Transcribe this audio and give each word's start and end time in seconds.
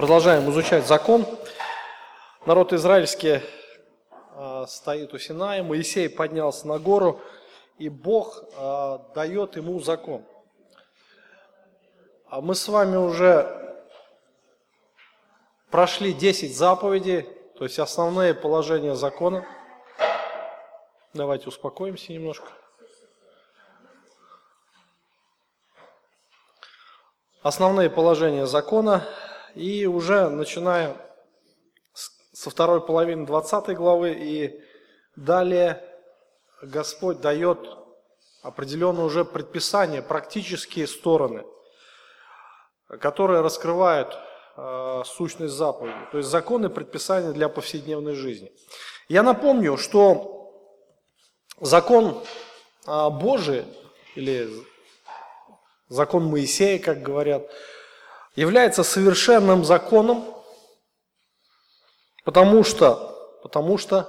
Продолжаем 0.00 0.48
изучать 0.48 0.86
закон. 0.86 1.26
Народ 2.46 2.72
израильский 2.72 3.42
э, 4.34 4.64
стоит 4.66 5.12
у 5.12 5.18
Синая, 5.18 5.62
Моисей 5.62 6.08
поднялся 6.08 6.66
на 6.66 6.78
гору, 6.78 7.20
и 7.76 7.90
Бог 7.90 8.42
э, 8.56 8.98
дает 9.14 9.56
ему 9.56 9.78
закон. 9.78 10.24
А 12.30 12.40
мы 12.40 12.54
с 12.54 12.66
вами 12.66 12.96
уже 12.96 13.84
прошли 15.70 16.14
10 16.14 16.56
заповедей, 16.56 17.28
то 17.58 17.64
есть 17.64 17.78
основные 17.78 18.32
положения 18.32 18.94
закона. 18.94 19.44
Давайте 21.12 21.46
успокоимся 21.46 22.14
немножко. 22.14 22.48
Основные 27.42 27.90
положения 27.90 28.46
закона– 28.46 29.06
и 29.54 29.86
уже 29.86 30.28
начиная 30.28 30.96
со 32.32 32.50
второй 32.50 32.80
половины 32.80 33.26
20 33.26 33.76
главы 33.76 34.12
и 34.12 34.60
далее 35.16 35.84
Господь 36.62 37.20
дает 37.20 37.58
определенные 38.42 39.04
уже 39.04 39.24
предписания, 39.24 40.02
практические 40.02 40.86
стороны, 40.86 41.44
которые 43.00 43.40
раскрывают 43.40 44.16
э, 44.56 45.02
сущность 45.04 45.54
заповеди, 45.54 45.98
то 46.10 46.18
есть 46.18 46.30
законы 46.30 46.70
предписания 46.70 47.32
для 47.32 47.48
повседневной 47.48 48.14
жизни. 48.14 48.52
Я 49.08 49.22
напомню, 49.22 49.76
что 49.76 50.52
закон 51.60 52.22
э, 52.86 53.10
Божий, 53.10 53.64
или 54.14 54.48
закон 55.88 56.24
Моисея, 56.24 56.78
как 56.78 57.02
говорят, 57.02 57.50
является 58.36 58.82
совершенным 58.82 59.64
законом, 59.64 60.24
потому 62.24 62.64
что, 62.64 63.38
потому 63.42 63.78
что, 63.78 64.08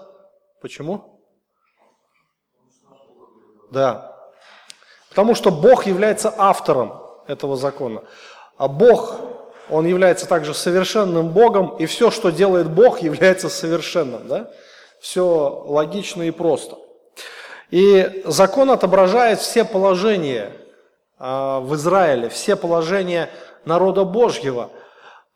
почему? 0.61 1.21
Да. 3.71 4.15
Потому 5.09 5.35
что 5.35 5.51
Бог 5.51 5.85
является 5.85 6.33
автором 6.37 7.01
этого 7.27 7.55
закона. 7.57 8.03
А 8.57 8.67
Бог, 8.67 9.15
Он 9.69 9.85
является 9.85 10.27
также 10.27 10.53
совершенным 10.53 11.29
Богом, 11.29 11.77
и 11.77 11.85
все, 11.85 12.11
что 12.11 12.29
делает 12.29 12.69
Бог, 12.69 13.01
является 13.01 13.49
совершенным. 13.49 14.27
Да? 14.27 14.51
Все 14.99 15.63
логично 15.65 16.23
и 16.23 16.31
просто. 16.31 16.77
И 17.71 18.21
закон 18.25 18.69
отображает 18.69 19.39
все 19.39 19.63
положения 19.63 20.51
а, 21.17 21.61
в 21.61 21.73
Израиле, 21.75 22.27
все 22.29 22.55
положения 22.55 23.29
народа 23.65 24.03
Божьего. 24.03 24.69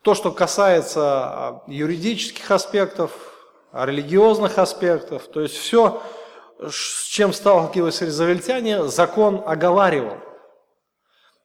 То, 0.02 0.14
что 0.14 0.30
касается 0.30 1.00
а, 1.02 1.62
юридических 1.66 2.50
аспектов, 2.50 3.12
религиозных 3.72 4.58
аспектов, 4.58 5.26
то 5.28 5.40
есть 5.40 5.56
все, 5.56 6.02
с 6.58 7.04
чем 7.04 7.32
сталкивались 7.32 8.02
израильтяне, 8.02 8.84
закон 8.84 9.42
оговаривал. 9.44 10.18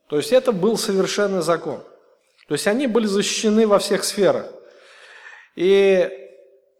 То 0.07 0.17
есть 0.17 0.31
это 0.31 0.51
был 0.51 0.77
совершенный 0.77 1.41
закон. 1.41 1.81
То 2.47 2.55
есть 2.55 2.67
они 2.67 2.87
были 2.87 3.05
защищены 3.05 3.65
во 3.65 3.79
всех 3.79 4.03
сферах. 4.03 4.45
И 5.55 6.09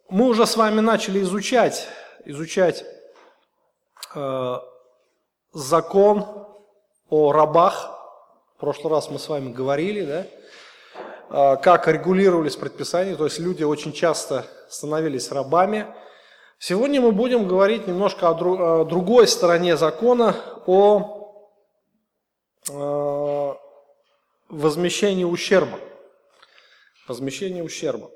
мы 0.10 0.28
уже 0.28 0.46
с 0.46 0.58
вами 0.58 0.82
начали 0.82 1.22
изучать, 1.22 1.88
изучать 2.26 2.84
э, 4.14 4.56
закон 5.54 6.26
о 7.10 7.32
рабах, 7.32 8.01
в 8.62 8.64
прошлый 8.64 8.94
раз 8.94 9.10
мы 9.10 9.18
с 9.18 9.28
вами 9.28 9.52
говорили, 9.52 10.06
да, 10.06 10.28
а, 11.32 11.56
как 11.56 11.88
регулировались 11.88 12.56
предписания, 12.56 13.16
то 13.16 13.26
есть 13.26 13.40
люди 13.40 13.64
очень 13.64 13.92
часто 13.92 14.46
становились 14.70 15.32
рабами. 15.32 15.88
Сегодня 16.60 17.02
мы 17.02 17.12
будем 17.12 17.48
говорить 17.48 17.88
немножко 17.88 18.30
о 18.30 18.86
другой 18.86 19.28
стороне 19.28 19.78
закона, 19.78 20.36
о 20.68 21.42
а, 22.70 23.58
возмещении 24.48 25.24
ущерба. 25.24 25.80
Возмещении 27.08 27.64
ущерба. 27.64 28.12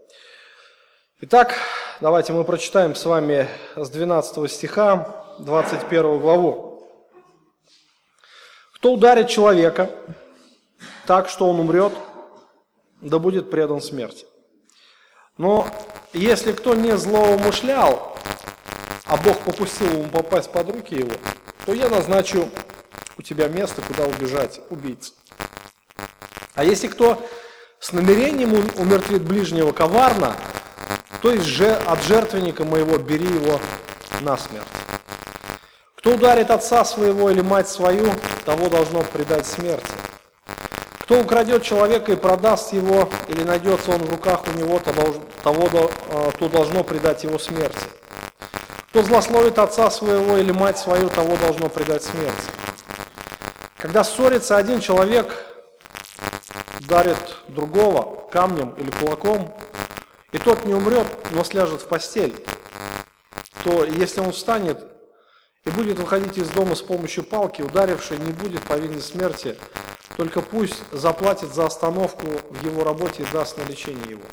Итак, 1.21 1.55
давайте 2.01 2.33
мы 2.33 2.43
прочитаем 2.43 2.93
с 2.93 3.03
вами 3.03 3.47
с 3.75 3.89
12 3.89 4.51
стиха 4.51 5.25
21 5.39 6.19
главу. 6.19 6.87
Кто 8.75 8.93
ударит 8.93 9.27
человека, 9.27 9.89
так, 11.05 11.29
что 11.29 11.49
он 11.49 11.59
умрет, 11.59 11.93
да 13.01 13.19
будет 13.19 13.51
предан 13.51 13.81
смерти. 13.81 14.25
Но 15.37 15.67
если 16.13 16.53
кто 16.53 16.73
не 16.73 16.97
злоумышлял, 16.97 18.15
а 19.05 19.17
Бог 19.17 19.39
попустил 19.39 19.91
ему 19.91 20.09
попасть 20.09 20.51
под 20.51 20.69
руки 20.69 20.95
его, 20.95 21.13
то 21.65 21.73
я 21.73 21.89
назначу 21.89 22.49
у 23.17 23.21
тебя 23.21 23.47
место, 23.47 23.81
куда 23.81 24.05
убежать, 24.05 24.61
убийца. 24.69 25.13
А 26.53 26.63
если 26.63 26.87
кто 26.87 27.21
с 27.79 27.91
намерением 27.91 28.53
умертвит 28.77 29.23
ближнего 29.23 29.71
коварно, 29.71 30.35
то 31.21 31.31
есть 31.31 31.45
же 31.45 31.71
от 31.71 32.01
жертвенника 32.03 32.63
моего 32.63 32.97
бери 32.97 33.27
его 33.27 33.59
на 34.21 34.37
смерть. 34.37 34.65
Кто 35.97 36.15
ударит 36.15 36.51
отца 36.51 36.85
своего 36.85 37.29
или 37.29 37.41
мать 37.41 37.67
свою, 37.67 38.11
того 38.45 38.69
должно 38.69 39.01
предать 39.01 39.45
смерти. 39.45 39.91
Кто 41.05 41.21
украдет 41.21 41.61
человека 41.61 42.13
и 42.13 42.15
продаст 42.15 42.73
его, 42.73 43.07
или 43.27 43.43
найдется 43.43 43.91
он 43.91 43.99
в 43.99 44.09
руках 44.09 44.41
у 44.47 44.57
него, 44.57 44.79
того, 44.79 45.91
а, 46.09 46.31
то 46.31 46.49
должно 46.49 46.83
предать 46.83 47.23
его 47.23 47.37
смерти. 47.37 47.85
Кто 48.89 49.03
злословит 49.03 49.59
отца 49.59 49.91
своего 49.91 50.37
или 50.37 50.51
мать 50.51 50.79
свою, 50.79 51.09
того 51.09 51.37
должно 51.37 51.69
предать 51.69 52.03
смерти. 52.03 52.49
Когда 53.77 54.03
ссорится 54.03 54.57
один 54.57 54.81
человек, 54.81 55.31
дарит 56.79 57.37
другого 57.49 58.27
камнем 58.31 58.73
или 58.79 58.89
кулаком, 58.89 59.55
и 60.31 60.39
тот 60.39 60.65
не 60.65 60.73
умрет, 60.73 61.05
но 61.29 61.43
сляжет 61.43 61.83
в 61.83 61.87
постель, 61.87 62.43
то 63.63 63.85
если 63.85 64.21
он 64.21 64.31
встанет 64.31 64.83
и 65.65 65.69
будет 65.69 65.99
выходить 65.99 66.39
из 66.39 66.49
дома 66.49 66.73
с 66.73 66.81
помощью 66.81 67.23
палки, 67.23 67.61
ударивший 67.61 68.17
не 68.17 68.31
будет 68.31 68.63
повинен 68.63 69.03
смерти, 69.03 69.55
только 70.17 70.41
пусть 70.41 70.81
заплатит 70.91 71.53
за 71.53 71.65
остановку 71.65 72.27
в 72.49 72.65
его 72.65 72.83
работе 72.83 73.23
и 73.23 73.31
даст 73.31 73.57
на 73.57 73.63
лечение 73.63 74.11
его. 74.11 74.23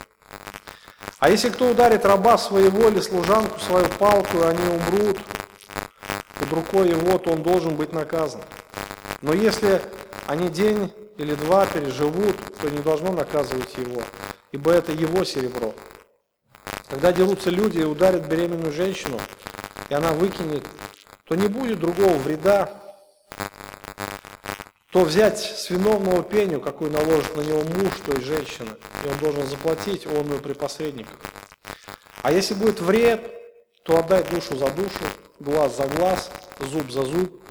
А 1.18 1.30
если 1.30 1.50
кто 1.50 1.70
ударит 1.70 2.04
раба 2.04 2.36
своего 2.38 2.88
или 2.88 3.00
служанку 3.00 3.58
свою 3.60 3.86
палку, 3.98 4.38
и 4.38 4.42
они 4.42 4.64
умрут 4.68 5.18
под 6.38 6.52
рукой 6.52 6.88
его, 6.90 7.18
то 7.18 7.30
он 7.30 7.42
должен 7.42 7.76
быть 7.76 7.92
наказан. 7.92 8.40
Но 9.20 9.32
если 9.32 9.80
они 10.26 10.48
день 10.48 10.92
или 11.18 11.34
два 11.34 11.66
переживут, 11.66 12.36
то 12.60 12.68
не 12.68 12.80
должно 12.80 13.12
наказывать 13.12 13.76
его, 13.76 14.02
ибо 14.50 14.72
это 14.72 14.92
его 14.92 15.24
серебро. 15.24 15.74
Когда 16.88 17.12
дерутся 17.12 17.50
люди 17.50 17.78
и 17.78 17.84
ударят 17.84 18.26
беременную 18.26 18.72
женщину, 18.72 19.20
и 19.88 19.94
она 19.94 20.12
выкинет, 20.12 20.66
то 21.24 21.34
не 21.34 21.46
будет 21.46 21.78
другого 21.78 22.14
вреда, 22.14 22.81
то 24.92 25.00
взять 25.04 25.38
с 25.38 25.70
виновного 25.70 26.22
пеню, 26.22 26.60
какой 26.60 26.90
наложит 26.90 27.34
на 27.34 27.40
него 27.40 27.62
муж 27.64 27.92
той 28.04 28.20
женщины, 28.20 28.76
и 29.02 29.08
он 29.08 29.16
должен 29.20 29.46
заплатить 29.46 30.06
онную 30.06 30.38
при 30.40 30.52
посредниках. 30.52 31.18
А 32.20 32.30
если 32.30 32.52
будет 32.52 32.78
вред, 32.78 33.26
то 33.84 33.96
отдай 33.96 34.22
душу 34.22 34.54
за 34.58 34.70
душу, 34.70 35.04
глаз 35.40 35.78
за 35.78 35.86
глаз, 35.88 36.30
зуб 36.60 36.90
за 36.90 37.04
зуб, 37.04 37.42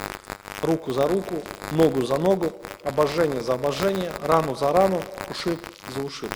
руку 0.61 0.91
за 0.91 1.07
руку, 1.07 1.41
ногу 1.71 2.05
за 2.05 2.17
ногу, 2.17 2.53
обожжение 2.83 3.41
за 3.41 3.55
обожжение, 3.55 4.11
рану 4.21 4.55
за 4.55 4.71
рану, 4.71 5.01
ушиб 5.31 5.59
за 5.95 6.03
ушиб. 6.03 6.31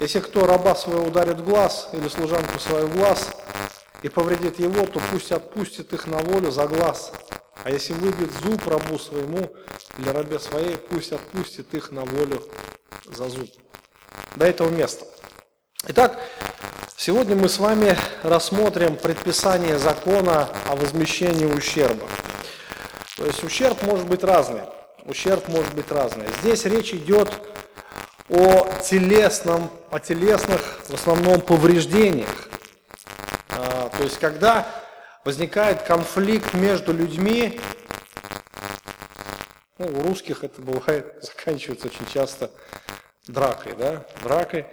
Если 0.00 0.20
кто 0.20 0.46
раба 0.46 0.74
своего 0.76 1.04
ударит 1.04 1.40
в 1.40 1.44
глаз 1.44 1.90
или 1.92 2.08
служанку 2.08 2.58
свою 2.58 2.86
в 2.86 2.96
глаз 2.96 3.28
и 4.00 4.08
повредит 4.08 4.58
его, 4.58 4.86
то 4.86 4.98
пусть 5.10 5.30
отпустит 5.30 5.92
их 5.92 6.06
на 6.06 6.18
волю 6.18 6.50
за 6.50 6.66
глаз, 6.66 7.12
а 7.64 7.70
если 7.70 7.94
выбьет 7.94 8.30
зуб 8.42 8.66
рабу 8.68 8.98
своему 8.98 9.50
или 9.98 10.08
рабе 10.10 10.38
своей, 10.38 10.76
пусть 10.76 11.12
отпустит 11.12 11.72
их 11.72 11.90
на 11.90 12.02
волю 12.02 12.42
за 13.06 13.28
зуб. 13.30 13.48
До 14.36 14.44
этого 14.44 14.68
места. 14.68 15.06
Итак, 15.88 16.20
сегодня 16.94 17.34
мы 17.34 17.48
с 17.48 17.58
вами 17.58 17.96
рассмотрим 18.22 18.96
предписание 18.96 19.78
закона 19.78 20.50
о 20.68 20.76
возмещении 20.76 21.46
ущерба. 21.46 22.06
То 23.16 23.24
есть 23.24 23.42
ущерб 23.42 23.82
может 23.82 24.06
быть 24.06 24.22
разный. 24.22 24.62
Ущерб 25.06 25.48
может 25.48 25.72
быть 25.74 25.90
разный. 25.90 26.26
Здесь 26.42 26.66
речь 26.66 26.92
идет 26.92 27.32
о 28.28 28.68
телесном, 28.82 29.70
о 29.90 30.00
телесных 30.00 30.80
в 30.88 30.94
основном 30.94 31.40
повреждениях. 31.40 32.48
А, 33.50 33.88
то 33.88 34.02
есть 34.02 34.18
когда 34.18 34.83
возникает 35.24 35.82
конфликт 35.82 36.54
между 36.54 36.92
людьми, 36.92 37.60
ну, 39.78 39.86
у 39.86 40.02
русских 40.02 40.44
это 40.44 40.60
бывает, 40.62 41.16
заканчивается 41.22 41.88
очень 41.88 42.06
часто 42.12 42.50
дракой, 43.26 43.74
да, 43.74 44.06
дракой. 44.22 44.66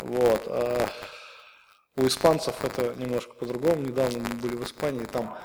Вот. 0.00 0.42
А 0.46 0.88
у 1.96 2.06
испанцев 2.06 2.54
это 2.64 2.94
немножко 2.96 3.34
по-другому. 3.34 3.82
Недавно 3.82 4.20
мы 4.20 4.34
были 4.36 4.56
в 4.56 4.64
Испании, 4.64 5.04
там 5.04 5.36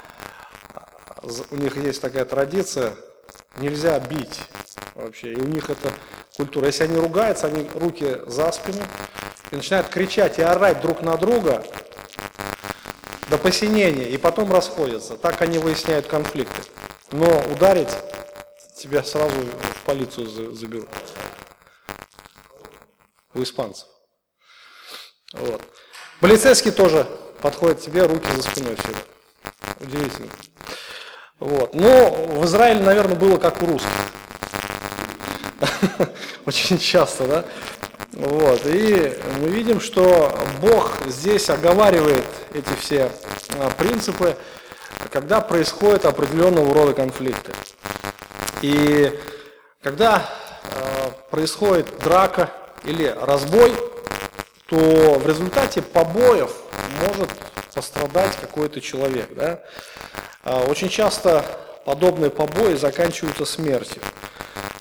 а, 0.74 1.28
у 1.52 1.56
них 1.56 1.76
есть 1.78 2.02
такая 2.02 2.26
традиция, 2.26 2.94
нельзя 3.58 4.00
бить 4.00 4.42
вообще. 4.94 5.34
И 5.34 5.42
у 5.42 5.46
них 5.46 5.70
это 5.70 5.92
культура. 6.36 6.68
Если 6.68 6.84
они 6.84 6.98
ругаются, 6.98 7.48
они 7.48 7.68
руки 7.74 8.22
за 8.28 8.52
спину 8.52 8.84
и 9.52 9.56
начинают 9.56 9.88
кричать 9.88 10.38
и 10.38 10.44
орать 10.44 10.82
друг 10.82 11.02
на 11.02 11.18
друга 11.18 11.66
до 13.30 13.38
посинения, 13.38 14.10
и 14.10 14.18
потом 14.18 14.52
расходятся. 14.52 15.18
Так 15.18 15.42
они 15.42 15.58
выясняют 15.58 16.08
конфликты. 16.08 16.62
Но 17.12 17.42
ударить 17.52 17.90
тебя 18.78 19.04
сразу 19.04 19.36
в 19.36 19.82
полицию 19.86 20.54
заберут. 20.56 20.90
У 23.34 23.44
испанцев. 23.44 23.88
Вот. 25.34 25.62
Полицейский 26.20 26.72
тоже 26.72 27.08
подходит 27.42 27.82
тебе, 27.82 28.04
руки 28.04 28.30
за 28.36 28.42
спиной 28.42 28.76
всегда. 28.76 29.00
Удивительно. 29.80 30.30
Вот. 31.40 31.74
Но 31.76 32.10
в 32.10 32.46
Израиле, 32.46 32.82
наверное, 32.82 33.16
было 33.16 33.38
как 33.38 33.62
у 33.62 33.68
русских. 33.68 33.92
Очень 36.46 36.80
часто, 36.80 37.28
да? 37.28 37.46
Вот. 38.18 38.66
И 38.66 39.16
мы 39.40 39.50
видим, 39.50 39.80
что 39.80 40.36
Бог 40.60 40.98
здесь 41.06 41.52
оговаривает 41.52 42.26
эти 42.52 42.74
все 42.80 43.12
а, 43.56 43.70
принципы, 43.78 44.36
когда 45.12 45.40
происходят 45.40 46.06
определенного 46.06 46.74
рода 46.74 46.94
конфликты. 46.94 47.52
И 48.64 49.20
когда 49.84 50.28
а, 50.64 51.12
происходит 51.30 52.00
драка 52.00 52.50
или 52.84 53.06
разбой, 53.22 53.72
то 54.66 54.78
в 55.20 55.28
результате 55.28 55.84
побоев 55.84 56.52
может 57.08 57.30
пострадать 57.76 58.36
какой-то 58.42 58.82
человек. 58.82 59.30
Да? 59.36 59.62
А, 60.44 60.64
очень 60.64 60.90
часто 60.90 61.46
подобные 61.86 62.32
побои 62.32 62.74
заканчиваются 62.74 63.46
смертью. 63.46 64.02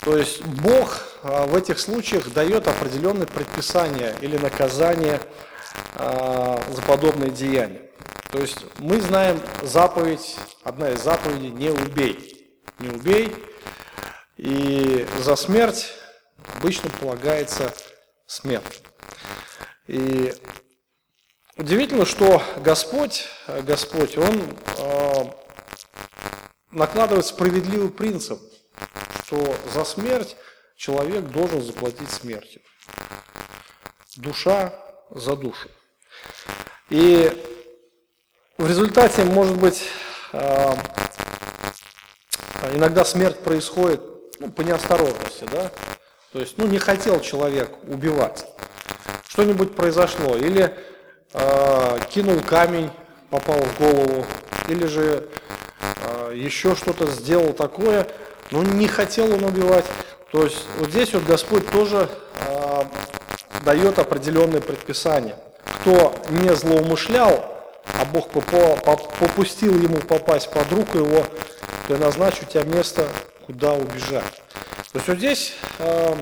То 0.01 0.17
есть 0.17 0.43
Бог 0.43 1.03
в 1.27 1.57
этих 1.57 1.81
случаях 1.81 2.33
дает 2.33 2.69
определенные 2.69 3.27
предписания 3.27 4.15
или 4.21 4.37
наказания 4.39 5.21
а, 5.95 6.63
за 6.71 6.83
подобные 6.83 7.31
деяния. 7.31 7.83
То 8.31 8.39
есть 8.39 8.59
мы 8.79 9.01
знаем 9.01 9.41
заповедь, 9.63 10.37
одна 10.63 10.91
из 10.91 11.03
заповедей 11.03 11.51
«не 11.51 11.71
убей». 11.71 12.33
Не 12.79 12.91
убей, 12.91 13.35
и 14.37 15.07
за 15.21 15.35
смерть 15.35 15.95
обычно 16.59 16.91
полагается 16.91 17.73
смерть. 18.27 18.83
И 19.87 20.35
удивительно, 21.57 22.05
что 22.05 22.43
Господь, 22.59 23.25
Господь, 23.63 24.19
Он 24.19 24.43
э, 24.77 25.25
накладывает 26.71 27.25
справедливый 27.25 27.89
принцип, 27.89 28.41
что 29.25 29.57
за 29.73 29.85
смерть 29.85 30.37
человек 30.77 31.25
должен 31.27 31.63
заплатить 31.63 32.11
смертью. 32.11 32.63
Душа 34.17 34.75
за 35.11 35.37
душу. 35.37 35.69
И 36.89 37.31
в 38.59 38.69
результате, 38.69 39.25
может 39.25 39.57
быть, 39.57 39.83
э, 40.33 40.75
иногда 42.75 43.05
смерть 43.05 43.41
происходит 43.41 44.01
ну, 44.39 44.51
по 44.51 44.63
неосторожности, 44.63 45.45
да? 45.51 45.71
То 46.33 46.41
есть, 46.41 46.59
ну, 46.59 46.67
не 46.67 46.79
хотел 46.79 47.21
человек 47.21 47.73
убивать 47.85 48.47
что-нибудь 49.37 49.77
произошло, 49.77 50.35
или 50.35 50.75
э, 51.35 51.99
кинул 52.09 52.41
камень, 52.41 52.91
попал 53.29 53.61
в 53.61 53.79
голову, 53.79 54.25
или 54.67 54.87
же 54.87 55.29
э, 56.01 56.33
еще 56.35 56.75
что-то 56.75 57.07
сделал 57.09 57.53
такое, 57.53 58.07
но 58.51 58.63
не 58.63 58.89
хотел 58.89 59.31
он 59.35 59.45
убивать. 59.45 59.85
То 60.37 60.45
есть 60.45 60.67
вот 60.77 60.91
здесь 60.91 61.15
вот 61.15 61.25
Господь 61.25 61.67
тоже 61.71 62.11
э, 62.41 62.83
дает 63.65 63.99
определенные 63.99 64.61
предписания. 64.61 65.35
Кто 65.81 66.15
не 66.29 66.55
злоумышлял, 66.55 67.57
а 67.99 68.05
Бог 68.05 68.29
попустил 68.29 69.81
ему 69.81 69.97
попасть 69.97 70.51
под 70.51 70.71
руку 70.73 70.99
его, 70.99 71.25
то 71.89 71.97
назначу 71.97 72.45
тебя 72.45 72.65
место, 72.65 73.09
куда 73.47 73.73
убежать. 73.73 74.43
То 74.93 74.99
есть 74.99 75.09
вот 75.09 75.17
здесь 75.17 75.55
э, 75.79 76.17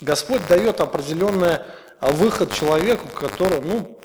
Господь 0.00 0.44
дает 0.48 0.80
определенный 0.80 1.60
выход 2.00 2.52
человеку, 2.52 3.06
который, 3.06 3.60
ну, 3.60 3.96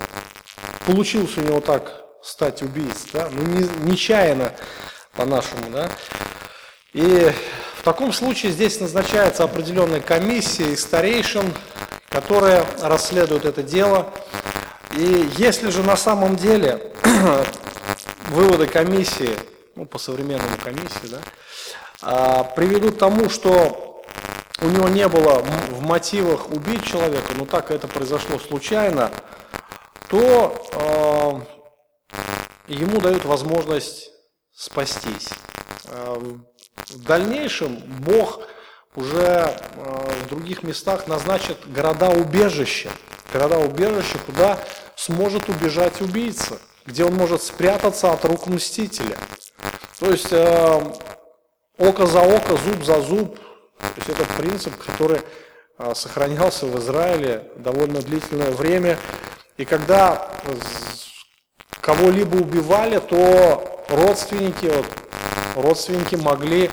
получился 0.86 1.40
у 1.40 1.44
него 1.46 1.62
так 1.62 2.04
стать 2.22 2.62
убийцей, 2.62 3.10
да, 3.12 3.28
ну, 3.32 3.42
не, 3.42 3.90
нечаянно 3.90 4.54
по-нашему, 5.14 5.72
да. 5.72 5.90
И 6.94 7.32
в 7.80 7.84
таком 7.84 8.12
случае 8.12 8.52
здесь 8.52 8.80
назначается 8.80 9.44
определенная 9.44 10.02
комиссия 10.02 10.72
из 10.72 10.82
старейшин, 10.82 11.54
которая 12.10 12.66
расследует 12.82 13.46
это 13.46 13.64
дело. 13.64 14.12
И 14.96 15.30
если 15.38 15.70
же 15.70 15.84
на 15.84 15.96
самом 15.96 16.36
деле 16.36 16.92
выводы 18.30 18.68
комиссии, 18.68 19.32
ну, 19.76 19.86
по 19.86 20.00
современному 20.00 20.58
комиссии, 20.58 21.08
да, 21.12 21.20
а, 22.02 22.44
приведут 22.44 22.96
к 22.96 23.00
тому, 23.00 23.30
что 23.30 24.04
у 24.62 24.68
него 24.68 24.90
не 24.90 25.08
было 25.08 25.44
в 25.70 25.82
мотивах 25.82 26.50
убить 26.50 26.84
человека, 26.84 27.34
но 27.36 27.46
так 27.46 27.70
это 27.70 27.88
произошло 27.88 28.40
случайно, 28.40 29.12
то 30.10 31.46
э, 32.68 32.74
ему 32.74 33.00
дают 33.00 33.26
возможность 33.26 34.10
спастись. 34.52 35.30
Э, 36.78 36.94
в 36.94 37.04
дальнейшем 37.04 37.78
Бог 38.00 38.42
уже 38.96 39.18
э, 39.18 40.24
в 40.26 40.30
других 40.30 40.64
местах 40.64 41.08
назначит 41.08 41.58
города-убежища, 41.72 42.90
города-убежища, 43.34 44.18
куда 44.26 44.60
сможет 44.96 45.50
убежать 45.50 46.02
убийца, 46.02 46.58
где 46.86 47.04
он 47.04 47.14
может 47.16 47.44
спрятаться 47.44 48.12
от 48.12 48.26
рук 48.26 48.48
мстителя. 48.48 49.18
То 50.00 50.12
есть 50.12 50.32
э, 50.32 50.94
око 51.78 52.06
за 52.06 52.22
око, 52.22 52.58
зуб 52.58 52.84
за 52.84 53.02
зуб, 53.02 53.38
то 53.80 53.88
есть 53.98 54.10
это 54.10 54.26
принцип, 54.36 54.76
который 54.78 55.22
а, 55.78 55.94
сохранялся 55.94 56.66
в 56.66 56.80
Израиле 56.80 57.52
довольно 57.58 58.02
длительное 58.02 58.52
время. 58.52 58.98
И 59.58 59.66
когда 59.66 60.32
кого-либо 61.82 62.38
убивали, 62.38 63.00
то 63.00 63.86
родственники, 63.90 64.66
вот, 64.66 64.86
родственники 65.62 66.16
могли 66.16 66.70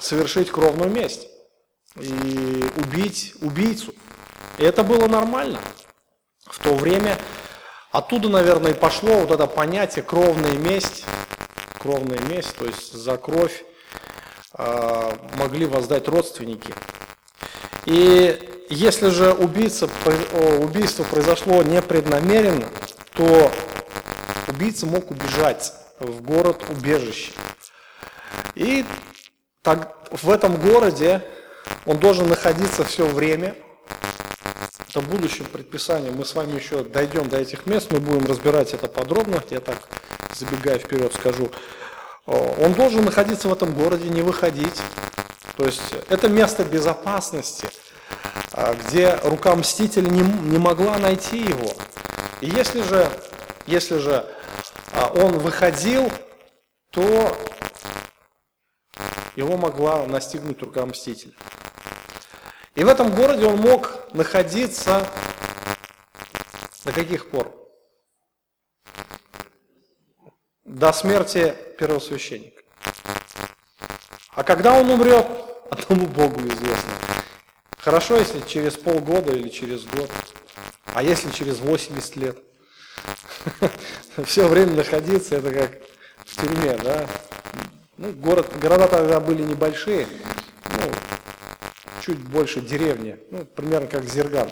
совершить 0.00 0.50
кровную 0.50 0.90
месть 0.90 1.26
и 1.96 2.64
убить 2.76 3.34
убийцу. 3.40 3.92
И 4.58 4.64
это 4.64 4.82
было 4.82 5.06
нормально. 5.06 5.60
В 6.44 6.58
то 6.62 6.74
время 6.74 7.16
оттуда, 7.90 8.28
наверное, 8.28 8.72
и 8.72 8.74
пошло 8.74 9.20
вот 9.20 9.30
это 9.30 9.46
понятие 9.46 10.02
кровная 10.02 10.52
месть, 10.52 11.04
кровная 11.78 12.18
месть, 12.20 12.54
то 12.56 12.66
есть 12.66 12.92
за 12.92 13.16
кровь 13.16 13.64
а, 14.52 15.16
могли 15.36 15.66
воздать 15.66 16.08
родственники. 16.08 16.72
И 17.86 18.66
если 18.68 19.08
же 19.08 19.32
убийца, 19.32 19.88
убийство 20.60 21.02
произошло 21.04 21.62
непреднамеренно, 21.62 22.68
то 23.14 23.50
убийца 24.48 24.86
мог 24.86 25.10
убежать 25.10 25.72
в 26.00 26.22
город 26.22 26.64
убежище. 26.68 27.32
И 28.54 28.84
так, 29.62 29.96
в 30.10 30.30
этом 30.30 30.56
городе 30.56 31.22
он 31.86 31.98
должен 31.98 32.28
находиться 32.28 32.84
все 32.84 33.06
время. 33.06 33.54
Это 34.88 35.00
будущее 35.02 35.46
предписание. 35.46 36.10
Мы 36.10 36.24
с 36.24 36.34
вами 36.34 36.56
еще 36.56 36.82
дойдем 36.82 37.28
до 37.28 37.38
этих 37.38 37.66
мест, 37.66 37.92
мы 37.92 38.00
будем 38.00 38.26
разбирать 38.26 38.74
это 38.74 38.88
подробно. 38.88 39.42
Я 39.50 39.60
так 39.60 39.78
забегая 40.34 40.78
вперед 40.78 41.14
скажу. 41.14 41.50
Он 42.26 42.72
должен 42.74 43.04
находиться 43.04 43.48
в 43.48 43.52
этом 43.52 43.72
городе, 43.72 44.08
не 44.08 44.22
выходить. 44.22 44.80
То 45.56 45.66
есть 45.66 45.82
это 46.08 46.28
место 46.28 46.64
безопасности, 46.64 47.68
а, 48.52 48.74
где 48.74 49.18
рука 49.24 49.54
мстителя 49.54 50.08
не, 50.08 50.22
не 50.22 50.58
могла 50.58 50.98
найти 50.98 51.38
его. 51.38 51.72
И 52.40 52.48
если 52.48 52.82
же, 52.82 53.10
если 53.66 53.98
же 53.98 54.26
он 54.92 55.38
выходил, 55.38 56.10
то 56.90 57.36
его 59.36 59.56
могла 59.56 60.06
настигнуть 60.06 60.60
рука 60.62 60.84
мстителя. 60.86 61.32
И 62.74 62.84
в 62.84 62.88
этом 62.88 63.14
городе 63.14 63.46
он 63.46 63.58
мог 63.58 64.12
находиться 64.12 65.06
до 66.84 66.92
каких 66.92 67.30
пор? 67.30 67.54
До 70.64 70.92
смерти 70.92 71.54
первосвященника. 71.78 72.62
А 74.30 74.44
когда 74.44 74.78
он 74.78 74.88
умрет, 74.88 75.26
одному 75.70 76.06
Богу 76.06 76.40
известно. 76.40 76.92
Хорошо, 77.78 78.16
если 78.16 78.40
через 78.46 78.76
полгода 78.76 79.32
или 79.32 79.48
через 79.48 79.84
год. 79.84 80.10
А 80.86 81.02
если 81.02 81.30
через 81.30 81.58
80 81.58 82.16
лет? 82.16 82.38
Все 84.24 84.46
время 84.48 84.74
находиться, 84.74 85.36
это 85.36 85.52
как 85.52 85.72
в 86.24 86.40
тюрьме, 86.40 86.76
да? 86.82 87.06
Ну, 87.96 88.12
город, 88.12 88.46
города 88.60 88.88
тогда 88.88 89.20
были 89.20 89.42
небольшие, 89.42 90.06
ну, 90.64 90.92
чуть 92.02 92.18
больше 92.18 92.60
деревни, 92.60 93.18
ну, 93.30 93.44
примерно 93.44 93.86
как 93.86 94.04
Зерган. 94.04 94.50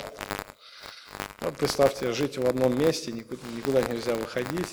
Вот 1.40 1.56
представьте, 1.56 2.12
жить 2.12 2.36
в 2.36 2.46
одном 2.46 2.78
месте, 2.78 3.12
никуда, 3.12 3.40
никуда 3.56 3.82
нельзя 3.82 4.14
выходить 4.14 4.68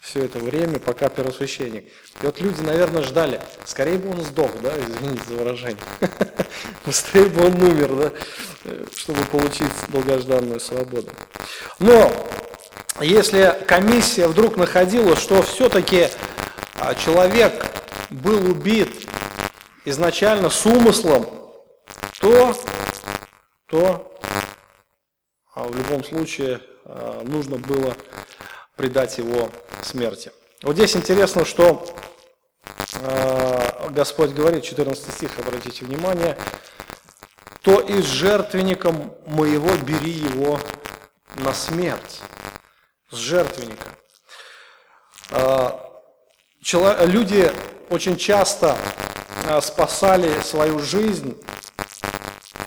все 0.00 0.24
это 0.24 0.38
время, 0.38 0.78
пока 0.78 1.08
первосвященник. 1.08 1.84
И 2.22 2.26
вот 2.26 2.40
люди, 2.40 2.62
наверное, 2.62 3.02
ждали, 3.02 3.40
скорее 3.66 3.98
бы 3.98 4.10
он 4.10 4.24
сдох, 4.24 4.50
да, 4.62 4.72
извините 4.78 5.22
за 5.28 5.34
выражение, 5.34 5.82
быстрее 6.86 7.26
бы 7.26 7.46
он 7.46 7.60
умер, 7.62 7.94
да, 7.94 8.12
чтобы 8.96 9.22
получить 9.26 9.72
долгожданную 9.88 10.60
свободу. 10.60 11.10
Но 11.78 12.10
если 13.00 13.56
комиссия 13.66 14.26
вдруг 14.26 14.56
находила, 14.56 15.14
что 15.14 15.42
все-таки 15.42 16.08
а, 16.74 16.94
человек 16.94 17.64
был 18.10 18.50
убит 18.50 19.08
изначально 19.84 20.50
с 20.50 20.66
умыслом, 20.66 21.26
то, 22.20 22.56
то 23.66 24.20
а 25.54 25.64
в 25.64 25.76
любом 25.76 26.02
случае 26.02 26.60
а, 26.84 27.22
нужно 27.24 27.56
было 27.58 27.96
предать 28.74 29.18
его 29.18 29.50
смерти. 29.82 30.32
Вот 30.62 30.74
здесь 30.74 30.96
интересно, 30.96 31.44
что 31.44 31.86
Господь 33.90 34.30
говорит, 34.30 34.64
14 34.64 35.12
стих, 35.12 35.30
обратите 35.38 35.84
внимание, 35.84 36.36
«То 37.62 37.80
из 37.80 38.04
жертвенника 38.04 38.92
моего 39.26 39.70
бери 39.84 40.10
его 40.10 40.58
на 41.36 41.52
смерть». 41.52 42.20
С 43.10 43.16
жертвенника. 43.16 43.88
Э, 45.30 45.70
люди 47.06 47.50
очень 47.88 48.18
часто 48.18 48.76
э, 49.44 49.60
спасали 49.62 50.30
свою 50.42 50.78
жизнь 50.80 51.40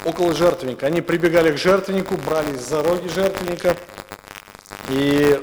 около 0.03 0.33
жертвенника. 0.33 0.87
Они 0.87 1.01
прибегали 1.01 1.51
к 1.51 1.57
жертвеннику, 1.57 2.17
брались 2.17 2.61
за 2.61 2.81
роги 2.81 3.07
жертвенника 3.07 3.77
и 4.89 5.39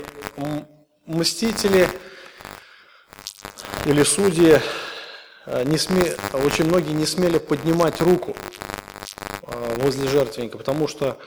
мстители 1.07 1.88
или 3.85 4.02
судьи, 4.02 4.61
э, 5.47 5.62
не 5.62 5.78
сме... 5.78 6.17
очень 6.33 6.64
многие 6.64 6.93
не 6.93 7.07
смели 7.07 7.38
поднимать 7.38 8.00
руку 8.00 8.37
возле 9.76 10.09
жертвенника, 10.09 10.59
потому 10.59 10.88
что 10.88 11.19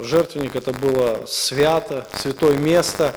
жертвенник 0.00 0.56
это 0.56 0.72
было 0.72 1.26
свято, 1.26 2.06
святое 2.14 2.56
место, 2.56 3.14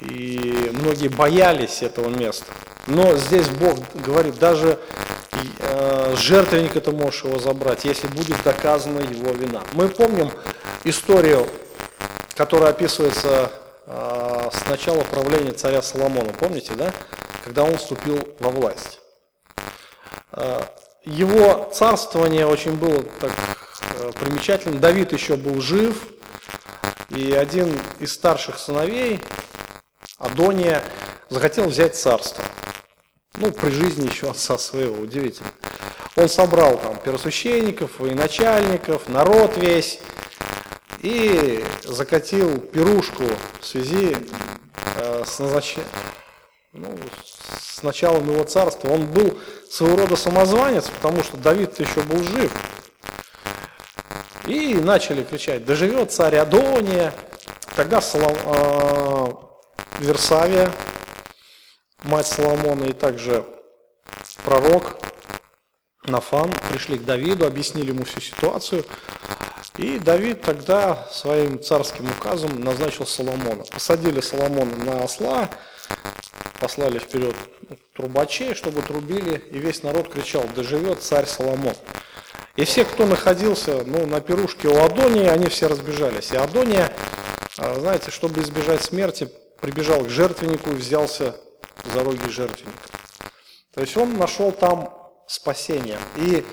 и 0.00 0.70
многие 0.72 1.08
боялись 1.08 1.82
этого 1.82 2.08
места. 2.08 2.46
Но 2.86 3.16
здесь 3.16 3.48
Бог 3.48 3.78
говорит, 3.94 4.38
даже 4.38 4.78
жертвенник 6.16 6.76
это 6.76 6.90
можешь 6.92 7.24
его 7.24 7.38
забрать, 7.38 7.84
если 7.84 8.08
будет 8.08 8.42
доказана 8.42 9.00
его 9.00 9.30
вина. 9.32 9.62
Мы 9.72 9.88
помним 9.88 10.30
историю, 10.84 11.46
которая 12.34 12.70
описывается 12.70 13.50
с 13.86 14.68
начала 14.68 15.02
правления 15.02 15.52
царя 15.52 15.82
Соломона, 15.82 16.32
помните, 16.32 16.72
да? 16.74 16.92
Когда 17.44 17.64
он 17.64 17.76
вступил 17.76 18.18
во 18.38 18.50
власть. 18.50 19.00
А, 20.32 20.64
его 21.04 21.68
царствование 21.72 22.46
очень 22.46 22.72
было 22.72 23.02
так 23.02 23.30
примечательно. 24.18 24.78
Давид 24.78 25.12
еще 25.12 25.36
был 25.36 25.60
жив, 25.60 25.96
и 27.10 27.32
один 27.32 27.78
из 28.00 28.12
старших 28.12 28.58
сыновей, 28.58 29.20
Адония, 30.18 30.82
захотел 31.28 31.66
взять 31.68 31.96
царство. 31.96 32.44
Ну, 33.36 33.50
при 33.50 33.70
жизни 33.70 34.08
еще 34.08 34.30
отца 34.30 34.58
своего, 34.58 35.00
удивительно. 35.00 35.50
Он 36.16 36.28
собрал 36.28 36.78
там 36.78 36.98
первосвященников, 36.98 37.98
военачальников, 37.98 39.08
народ 39.08 39.56
весь, 39.56 39.98
и 41.00 41.64
закатил 41.84 42.60
пирушку 42.60 43.24
в 43.60 43.64
связи 43.64 44.16
э, 44.96 45.24
с, 45.26 45.38
назнач... 45.38 45.76
ну, 46.72 46.96
с 47.60 47.82
началом 47.82 48.30
его 48.30 48.44
царства. 48.44 48.88
Он 48.88 49.06
был 49.06 49.38
своего 49.70 49.96
рода 49.96 50.16
самозванец, 50.16 50.88
потому 50.88 51.24
что 51.24 51.36
Давид 51.38 51.78
еще 51.80 52.02
был 52.02 52.22
жив. 52.22 52.52
И 54.46 54.74
начали 54.74 55.22
кричать, 55.22 55.64
да 55.64 55.74
живет 55.74 56.12
царь 56.12 56.36
Адония. 56.36 57.12
Тогда 57.76 58.00
Солом... 58.00 58.36
э, 58.44 59.32
Версавия, 60.00 60.70
мать 62.02 62.26
Соломона, 62.26 62.84
и 62.84 62.92
также 62.92 63.44
пророк 64.44 64.98
Нафан 66.04 66.52
пришли 66.70 66.98
к 66.98 67.04
Давиду, 67.04 67.46
объяснили 67.46 67.90
ему 67.90 68.04
всю 68.04 68.20
ситуацию. 68.20 68.84
И 69.76 69.98
Давид 69.98 70.42
тогда 70.42 71.08
своим 71.10 71.62
царским 71.62 72.10
указом 72.10 72.60
назначил 72.60 73.06
Соломона. 73.06 73.64
Посадили 73.64 74.20
Соломона 74.20 74.76
на 74.76 75.04
осла, 75.04 75.48
послали 76.60 76.98
вперед 76.98 77.36
трубачей, 77.94 78.54
чтобы 78.54 78.82
трубили, 78.82 79.38
и 79.50 79.58
весь 79.58 79.82
народ 79.82 80.12
кричал, 80.12 80.44
да 80.54 80.62
живет 80.62 81.02
царь 81.02 81.26
Соломон. 81.26 81.74
И 82.56 82.64
все, 82.64 82.84
кто 82.84 83.06
находился 83.06 83.82
ну, 83.86 84.06
на 84.06 84.20
пирушке 84.20 84.68
у 84.68 84.84
Адонии, 84.84 85.26
они 85.26 85.46
все 85.48 85.68
разбежались. 85.68 86.32
И 86.32 86.36
Адония, 86.36 86.92
а, 87.58 87.78
знаете, 87.80 88.10
чтобы 88.10 88.42
избежать 88.42 88.82
смерти, 88.82 89.30
прибежал 89.60 90.04
к 90.04 90.10
жертвеннику 90.10 90.70
и 90.70 90.74
взялся 90.74 91.36
за 91.94 92.04
роги 92.04 92.28
жертвенника. 92.28 92.88
То 93.74 93.80
есть 93.80 93.96
он 93.96 94.18
нашел 94.18 94.52
там 94.52 94.92
спасение. 95.26 95.98
И 96.16 96.44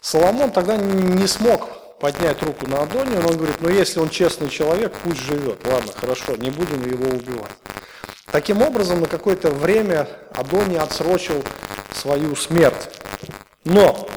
Соломон 0.00 0.52
тогда 0.52 0.76
не 0.76 1.26
смог 1.26 1.98
поднять 1.98 2.40
руку 2.42 2.68
на 2.68 2.82
Адонию, 2.82 3.20
но 3.20 3.30
он 3.30 3.36
говорит, 3.36 3.56
ну 3.60 3.68
если 3.68 3.98
он 3.98 4.10
честный 4.10 4.48
человек, 4.48 4.92
пусть 5.02 5.20
живет. 5.20 5.66
Ладно, 5.66 5.92
хорошо, 5.92 6.36
не 6.36 6.50
будем 6.50 6.88
его 6.88 7.06
убивать. 7.06 7.50
Таким 8.26 8.62
образом, 8.62 9.00
на 9.00 9.08
какое-то 9.08 9.50
время 9.50 10.08
Адония 10.32 10.82
отсрочил 10.82 11.42
свою 11.92 12.36
смерть. 12.36 12.90
Но 13.64 14.08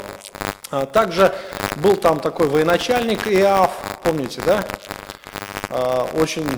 также 0.86 1.34
был 1.76 1.96
там 1.96 2.20
такой 2.20 2.48
военачальник 2.48 3.26
Иав, 3.28 3.70
помните, 4.02 4.40
да? 4.44 4.64
А, 5.68 6.08
очень 6.14 6.48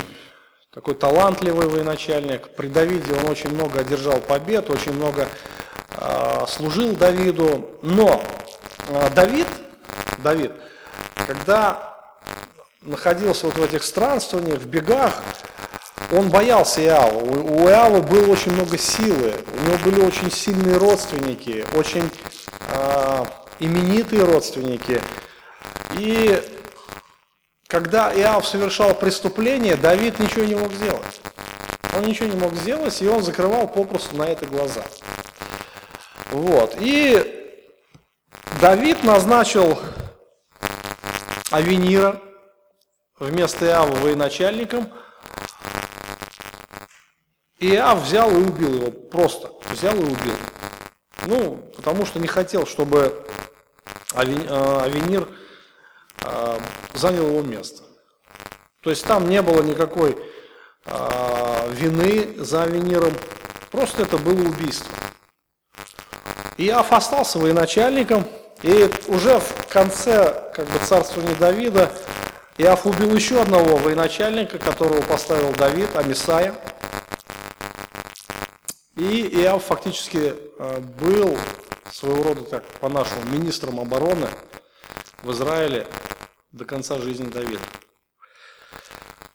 такой 0.72 0.94
талантливый 0.94 1.68
военачальник. 1.68 2.48
При 2.56 2.68
Давиде 2.68 3.12
он 3.14 3.30
очень 3.30 3.54
много 3.54 3.80
одержал 3.80 4.18
побед, 4.18 4.70
очень 4.70 4.92
много 4.92 5.28
а, 5.96 6.46
служил 6.46 6.94
Давиду. 6.94 7.68
Но 7.82 8.22
а, 8.88 9.10
Давид, 9.10 9.46
Давид– 10.18 10.52
когда 11.26 11.94
находился 12.82 13.46
вот 13.46 13.56
в 13.56 13.62
этих 13.62 13.82
странствованиях, 13.82 14.58
в 14.60 14.66
бегах, 14.66 15.22
он 16.12 16.28
боялся 16.28 16.82
Иава. 16.82 17.18
У 17.18 17.68
Иава 17.68 18.00
было 18.02 18.32
очень 18.32 18.52
много 18.52 18.76
силы, 18.76 19.34
у 19.52 19.66
него 19.66 19.78
были 19.84 20.00
очень 20.02 20.30
сильные 20.30 20.76
родственники, 20.76 21.64
очень 21.74 22.10
именитые 23.58 24.24
родственники. 24.24 25.00
И 25.98 26.42
когда 27.68 28.12
Иав 28.14 28.46
совершал 28.46 28.94
преступление, 28.94 29.76
Давид 29.76 30.18
ничего 30.18 30.44
не 30.44 30.54
мог 30.54 30.72
сделать. 30.72 31.20
Он 31.96 32.04
ничего 32.04 32.28
не 32.28 32.36
мог 32.36 32.54
сделать, 32.54 33.00
и 33.00 33.08
он 33.08 33.22
закрывал 33.22 33.68
попросту 33.68 34.16
на 34.16 34.24
это 34.24 34.46
глаза. 34.46 34.84
Вот. 36.30 36.76
И 36.80 37.52
Давид 38.60 39.04
назначил 39.04 39.78
Авенира 41.50 42.20
вместо 43.18 43.66
Иава 43.66 43.94
военачальником. 43.94 44.90
И 47.58 47.74
Иав 47.74 48.02
взял 48.02 48.30
и 48.30 48.34
убил 48.34 48.74
его, 48.74 48.90
просто 48.90 49.52
взял 49.70 49.94
и 49.94 50.02
убил. 50.02 50.36
Ну, 51.26 51.56
потому 51.76 52.04
что 52.04 52.18
не 52.18 52.26
хотел, 52.26 52.66
чтобы 52.66 53.24
Авенир 54.14 55.28
э, 56.22 56.58
занял 56.94 57.28
его 57.28 57.42
место. 57.42 57.82
То 58.82 58.90
есть 58.90 59.04
там 59.04 59.28
не 59.28 59.40
было 59.42 59.62
никакой 59.62 60.16
э, 60.86 61.70
вины 61.72 62.34
за 62.38 62.64
Авениром, 62.64 63.12
просто 63.70 64.02
это 64.02 64.18
было 64.18 64.48
убийство. 64.48 64.92
Иав 66.56 66.92
остался 66.92 67.38
военачальником, 67.38 68.24
и 68.62 68.90
уже 69.08 69.40
в 69.40 69.66
конце 69.68 70.50
как 70.54 70.66
бы, 70.68 70.78
царствования 70.78 71.34
Давида 71.34 71.90
Иав 72.56 72.86
убил 72.86 73.12
еще 73.14 73.42
одного 73.42 73.76
военачальника, 73.76 74.58
которого 74.58 75.02
поставил 75.02 75.52
Давид, 75.52 75.94
Амисая. 75.96 76.54
И 78.96 79.28
Иав 79.42 79.64
фактически 79.64 80.34
э, 80.58 80.80
был 81.00 81.36
своего 81.94 82.24
рода, 82.24 82.42
так 82.42 82.64
по-нашему, 82.80 83.24
министром 83.26 83.78
обороны 83.78 84.28
в 85.22 85.30
Израиле 85.30 85.86
до 86.50 86.64
конца 86.64 86.98
жизни 86.98 87.30
Давида. 87.30 87.62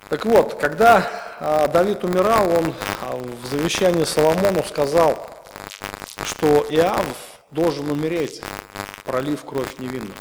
Так 0.09 0.25
вот, 0.25 0.55
когда 0.55 1.37
а, 1.39 1.67
Давид 1.67 2.03
умирал, 2.03 2.49
он 2.49 2.73
а, 3.01 3.15
в 3.15 3.45
завещании 3.45 4.03
Соломону 4.03 4.61
сказал, 4.63 5.25
что 6.25 6.65
Иав 6.69 7.05
должен 7.51 7.89
умереть, 7.89 8.41
пролив 9.05 9.45
кровь 9.45 9.79
невинную. 9.79 10.13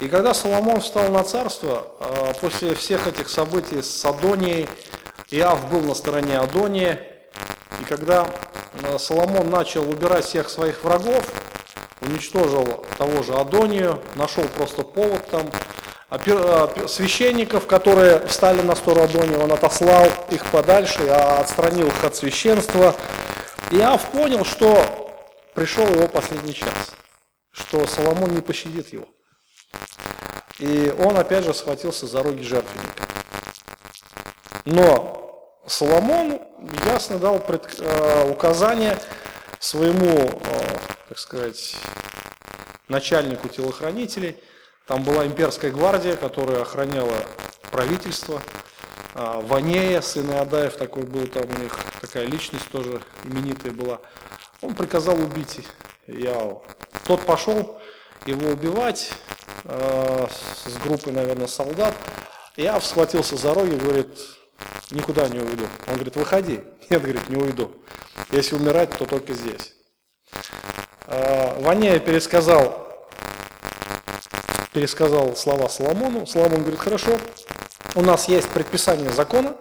И 0.00 0.08
когда 0.08 0.32
Соломон 0.32 0.80
встал 0.80 1.10
на 1.10 1.22
царство, 1.22 1.86
а, 2.00 2.32
после 2.40 2.74
всех 2.74 3.06
этих 3.06 3.28
событий 3.28 3.82
с 3.82 4.04
Адонией, 4.06 4.68
Иав 5.30 5.70
был 5.70 5.80
на 5.82 5.94
стороне 5.94 6.38
Адонии, 6.38 6.98
и 7.80 7.84
когда 7.84 8.26
Соломон 8.98 9.50
начал 9.50 9.88
убирать 9.88 10.24
всех 10.24 10.48
своих 10.48 10.82
врагов, 10.84 11.24
уничтожил 12.00 12.84
того 12.98 13.22
же 13.22 13.34
Адонию, 13.34 14.02
нашел 14.14 14.44
просто 14.44 14.82
повод 14.82 15.26
там, 15.30 15.50
а 16.10 16.18
священников, 16.86 17.66
которые 17.66 18.24
встали 18.26 18.62
на 18.62 18.76
сторону 18.76 19.04
Адония, 19.04 19.38
он 19.38 19.52
отослал 19.52 20.06
их 20.30 20.46
подальше, 20.46 21.08
а 21.08 21.40
отстранил 21.40 21.88
их 21.88 22.04
от 22.04 22.14
священства. 22.14 22.94
И 23.70 23.78
Иав 23.78 24.10
понял, 24.10 24.44
что 24.44 25.10
пришел 25.54 25.86
его 25.88 26.06
последний 26.06 26.54
час, 26.54 26.92
что 27.50 27.86
Соломон 27.86 28.34
не 28.34 28.42
пощадит 28.42 28.92
его. 28.92 29.06
И 30.58 30.94
он 30.98 31.16
опять 31.16 31.44
же 31.44 31.52
схватился 31.52 32.06
за 32.06 32.22
роги 32.22 32.42
жертвенника. 32.42 33.08
Но 34.66 35.23
Соломон 35.66 36.40
ясно 36.84 37.18
дал 37.18 37.38
пред, 37.38 37.66
э, 37.78 38.30
указание 38.30 38.98
своему, 39.58 40.18
э, 40.18 40.78
так 41.08 41.18
сказать, 41.18 41.76
начальнику 42.88 43.48
телохранителей– 43.48 44.38
там 44.86 45.02
была 45.02 45.26
имперская 45.26 45.70
гвардия, 45.70 46.14
которая 46.14 46.60
охраняла 46.60 47.14
правительство. 47.70 48.42
А, 49.14 49.40
Ванея, 49.40 50.02
сын 50.02 50.30
Адаев, 50.32 50.76
такой 50.76 51.04
был 51.04 51.26
там 51.26 51.44
у 51.44 51.62
них, 51.62 51.78
такая 52.02 52.26
личность 52.26 52.68
тоже 52.70 53.00
именитая 53.24 53.72
была. 53.72 54.00
Он 54.60 54.74
приказал 54.74 55.18
убить 55.18 55.60
Яу. 56.06 56.62
Тот 57.06 57.24
пошел 57.24 57.80
его 58.26 58.50
убивать 58.50 59.10
э, 59.64 60.26
с 60.66 60.76
группой, 60.82 61.14
наверное, 61.14 61.46
солдат. 61.46 61.94
Яв 62.56 62.84
схватился 62.84 63.36
за 63.36 63.54
роги 63.54 63.76
говорит, 63.76 64.18
никуда 64.90 65.28
не 65.28 65.40
уйду. 65.40 65.66
Он 65.86 65.94
говорит, 65.94 66.16
выходи. 66.16 66.60
Нет, 66.90 67.02
говорит, 67.02 67.28
не 67.28 67.36
уйду. 67.36 67.72
Если 68.30 68.54
умирать, 68.54 68.90
то 68.90 69.06
только 69.06 69.34
здесь. 69.34 69.74
Э, 71.06 71.60
Ванея 71.60 71.98
пересказал 71.98 72.84
пересказал 74.74 75.34
слова 75.36 75.68
Соломону. 75.68 76.26
Соломон 76.26 76.62
говорит, 76.62 76.80
хорошо, 76.80 77.16
у 77.94 78.02
нас 78.02 78.28
есть 78.28 78.48
предписание 78.48 79.10
закона, 79.10 79.56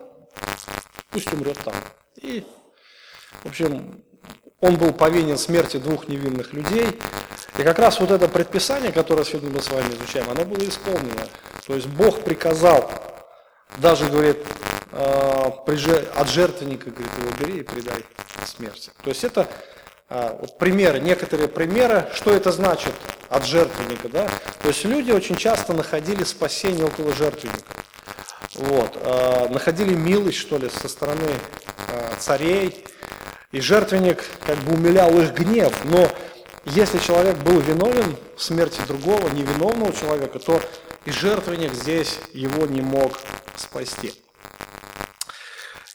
пусть 1.11 1.31
умрет 1.31 1.57
там. 1.63 1.75
И, 2.19 2.43
в 3.43 3.45
общем, 3.47 4.03
он 4.59 4.75
был 4.77 4.91
повинен 4.91 5.37
смерти 5.37 5.77
двух 5.77 6.07
невинных 6.07 6.51
людей. 6.53 6.99
И 7.57 7.63
как 7.63 7.77
раз 7.77 7.99
вот 7.99 8.09
это 8.09 8.27
предписание, 8.27 8.91
которое 8.91 9.23
сегодня 9.23 9.51
мы 9.51 9.61
с 9.61 9.69
вами 9.69 9.93
изучаем, 9.93 10.29
оно 10.31 10.43
было 10.43 10.67
исполнено. 10.67 11.27
То 11.67 11.75
есть 11.75 11.87
Бог 11.87 12.21
приказал, 12.21 12.89
даже, 13.77 14.09
говорит, 14.09 14.37
«А, 14.39 14.62
от 14.93 16.29
жертвенника, 16.29 16.91
говорит, 16.91 17.11
его 17.17 17.31
бери 17.39 17.59
и 17.59 17.63
предай 17.63 18.05
смерти. 18.45 18.91
То 19.03 19.09
есть 19.09 19.23
это 19.23 19.47
а, 20.09 20.37
вот 20.39 20.57
примеры, 20.57 20.99
некоторые 20.99 21.47
примеры, 21.47 22.07
что 22.13 22.31
это 22.31 22.51
значит 22.51 22.93
от 23.29 23.45
жертвенника, 23.45 24.09
да? 24.09 24.29
То 24.61 24.67
есть 24.67 24.85
люди 24.85 25.11
очень 25.11 25.35
часто 25.35 25.73
находили 25.73 26.23
спасение 26.23 26.85
около 26.85 27.13
жертвенника. 27.13 27.63
Вот, 28.55 28.95
э, 29.01 29.47
находили 29.49 29.95
милость, 29.95 30.37
что 30.37 30.59
ли, 30.59 30.69
со 30.69 30.87
стороны 30.87 31.27
царей, 32.19 32.85
и 33.51 33.59
жертвенник 33.59 34.23
как 34.45 34.57
бы 34.59 34.73
умилял 34.73 35.09
их 35.19 35.33
гнев, 35.33 35.73
но 35.85 36.07
если 36.65 36.97
человек 36.97 37.37
был 37.37 37.59
виновен 37.59 38.15
в 38.35 38.41
смерти 38.41 38.79
другого, 38.87 39.29
невиновного 39.29 39.93
человека, 39.93 40.39
то 40.39 40.61
и 41.05 41.11
жертвенник 41.11 41.73
здесь 41.73 42.19
его 42.33 42.65
не 42.65 42.81
мог 42.81 43.19
спасти. 43.57 44.13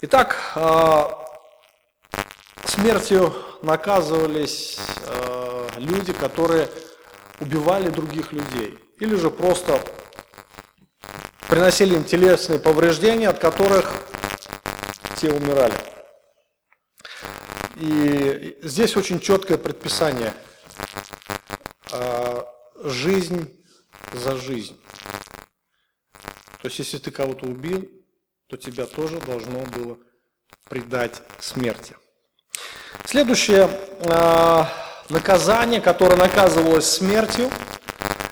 Итак, 0.01 0.37
э, 0.55 1.05
смертью 2.67 3.35
наказывались 3.63 4.79
э, 5.05 5.69
люди, 5.79 6.13
которые 6.13 6.69
убивали 7.41 7.89
других 7.89 8.33
людей, 8.33 8.79
или 9.01 9.17
же 9.17 9.29
просто 9.29 9.83
приносили 11.49 11.97
им 11.97 12.05
телесные 12.05 12.61
повреждения, 12.61 13.29
от 13.29 13.41
которых 13.41 13.93
те 15.17 15.33
умирали. 15.33 15.75
И 17.75 18.57
здесь 18.63 18.97
очень 18.97 19.19
четкое 19.19 19.59
предписание. 19.59 20.33
А, 21.91 22.47
жизнь 22.85 23.53
за 24.13 24.37
жизнь. 24.37 24.81
То 26.63 26.69
есть, 26.69 26.79
если 26.79 26.99
ты 26.99 27.11
кого-то 27.11 27.47
убил, 27.47 27.98
то 28.49 28.57
тебя 28.57 28.87
тоже 28.87 29.19
должно 29.21 29.59
было 29.61 29.99
предать 30.69 31.23
смерти. 31.39 31.95
Следующее 33.05 33.69
а, 34.07 34.69
наказание, 35.11 35.81
которое 35.81 36.17
наказывалось 36.17 36.91
смертью, 36.91 37.51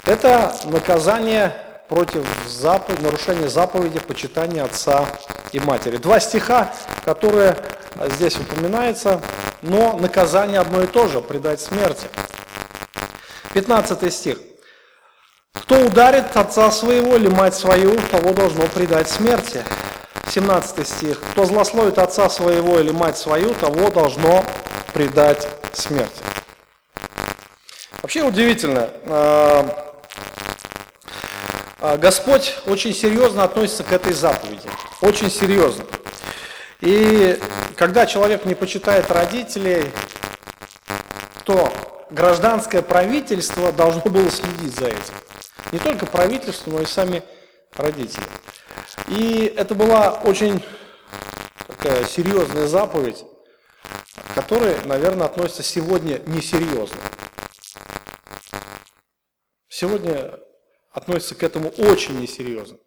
это 0.04 0.54
наказание 0.64 1.54
против 1.88 2.26
запад... 2.48 3.00
нарушения 3.02 3.48
заповеди 3.48 4.00
почитания 4.00 4.64
отца 4.64 5.06
и 5.52 5.60
матери. 5.60 5.98
Два 5.98 6.18
стиха, 6.18 6.74
которые 7.04 7.56
здесь 8.14 8.36
упоминаются, 8.38 9.20
но 9.62 9.98
наказание 9.98 10.60
одно 10.60 10.82
и 10.82 10.86
то 10.86 11.08
же– 11.08 11.20
предать 11.22 11.60
смерти. 11.60 12.08
15 13.52 14.12
стих. 14.12 14.38
Кто 15.52 15.78
ударит 15.84 16.36
отца 16.36 16.70
своего 16.70 17.16
или 17.16 17.28
мать 17.28 17.54
свою, 17.54 17.96
того 18.10 18.32
должно 18.32 18.66
предать 18.66 19.08
смерти. 19.08 19.62
17 20.30 20.86
стих. 20.86 21.20
Кто 21.32 21.44
злословит 21.44 21.98
отца 21.98 22.28
своего 22.28 22.78
или 22.80 22.90
мать 22.90 23.18
свою, 23.18 23.54
того 23.54 23.90
должно 23.90 24.44
предать 24.92 25.48
смерти. 25.72 26.22
Вообще 28.02 28.22
удивительно. 28.22 28.90
А, 29.06 29.86
а, 31.80 31.96
Господь 31.96 32.56
очень 32.66 32.94
серьезно 32.94 33.44
относится 33.44 33.84
к 33.84 33.92
этой 33.92 34.12
заповеди. 34.12 34.68
Очень 35.00 35.30
серьезно. 35.30 35.84
И 36.80 37.38
когда 37.76 38.06
человек 38.06 38.44
не 38.44 38.54
почитает 38.54 39.10
родителей, 39.10 39.90
то 41.44 41.72
гражданское 42.10 42.82
правительство 42.82 43.72
должно 43.72 44.10
было 44.10 44.30
следить 44.30 44.74
за 44.76 44.86
этим. 44.86 45.14
Не 45.72 45.78
только 45.78 46.06
правительство, 46.06 46.70
но 46.70 46.80
и 46.82 46.86
сами 46.86 47.22
родители. 47.76 48.24
И 49.08 49.52
это 49.56 49.74
была 49.74 50.20
очень 50.24 50.64
такая 51.66 52.04
серьезная 52.06 52.66
заповедь, 52.66 53.24
которая, 54.34 54.84
наверное, 54.84 55.26
относится 55.26 55.62
сегодня 55.62 56.20
несерьезно 56.26 56.96
сегодня 59.76 60.40
относятся 60.90 61.34
к 61.34 61.42
этому 61.42 61.68
очень 61.68 62.18
несерьезно. 62.18 62.78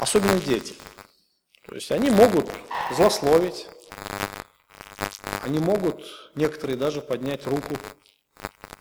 Особенно 0.00 0.40
дети. 0.40 0.74
То 1.66 1.74
есть 1.74 1.90
они 1.92 2.08
могут 2.10 2.48
злословить, 2.94 3.66
они 5.42 5.58
могут, 5.58 6.30
некоторые 6.34 6.78
даже 6.78 7.02
поднять 7.02 7.46
руку 7.46 7.76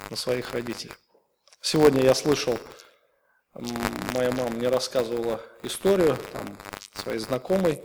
на 0.10 0.15
своих 0.15 0.54
родителей. 0.54 0.93
Сегодня 1.60 2.04
я 2.04 2.15
слышал, 2.15 2.58
моя 4.13 4.31
мама 4.31 4.49
мне 4.49 4.67
рассказывала 4.69 5.41
историю 5.63 6.17
там, 6.33 6.57
своей 6.93 7.19
знакомой, 7.19 7.81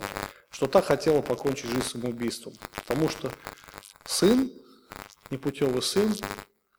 что 0.49 0.67
та 0.67 0.81
хотела 0.81 1.21
покончить 1.21 1.69
жизнь 1.69 1.87
самоубийством, 1.87 2.53
потому 2.75 3.09
что 3.09 3.31
сын, 4.05 4.51
непутевый 5.29 5.81
сын, 5.81 6.13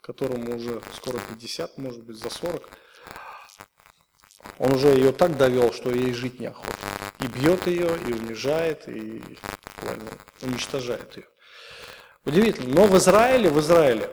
которому 0.01 0.57
уже 0.57 0.81
скоро 0.95 1.19
50, 1.19 1.79
может 1.79 2.03
быть, 2.05 2.19
за 2.19 2.29
40, 2.29 2.69
он 4.59 4.73
уже 4.73 4.89
ее 4.89 5.13
так 5.13 5.37
довел, 5.37 5.73
что 5.73 5.91
ей 5.91 6.13
жить 6.13 6.39
неохота. 6.41 6.77
И 7.21 7.27
бьет 7.27 7.67
ее, 7.67 7.97
и 8.07 8.13
унижает, 8.13 8.89
и 8.89 9.23
уничтожает 10.43 11.17
ее. 11.17 11.27
Удивительно. 12.25 12.75
Но 12.75 12.87
в 12.87 12.97
Израиле, 12.99 13.51
в 13.51 13.59
Израиле 13.61 14.11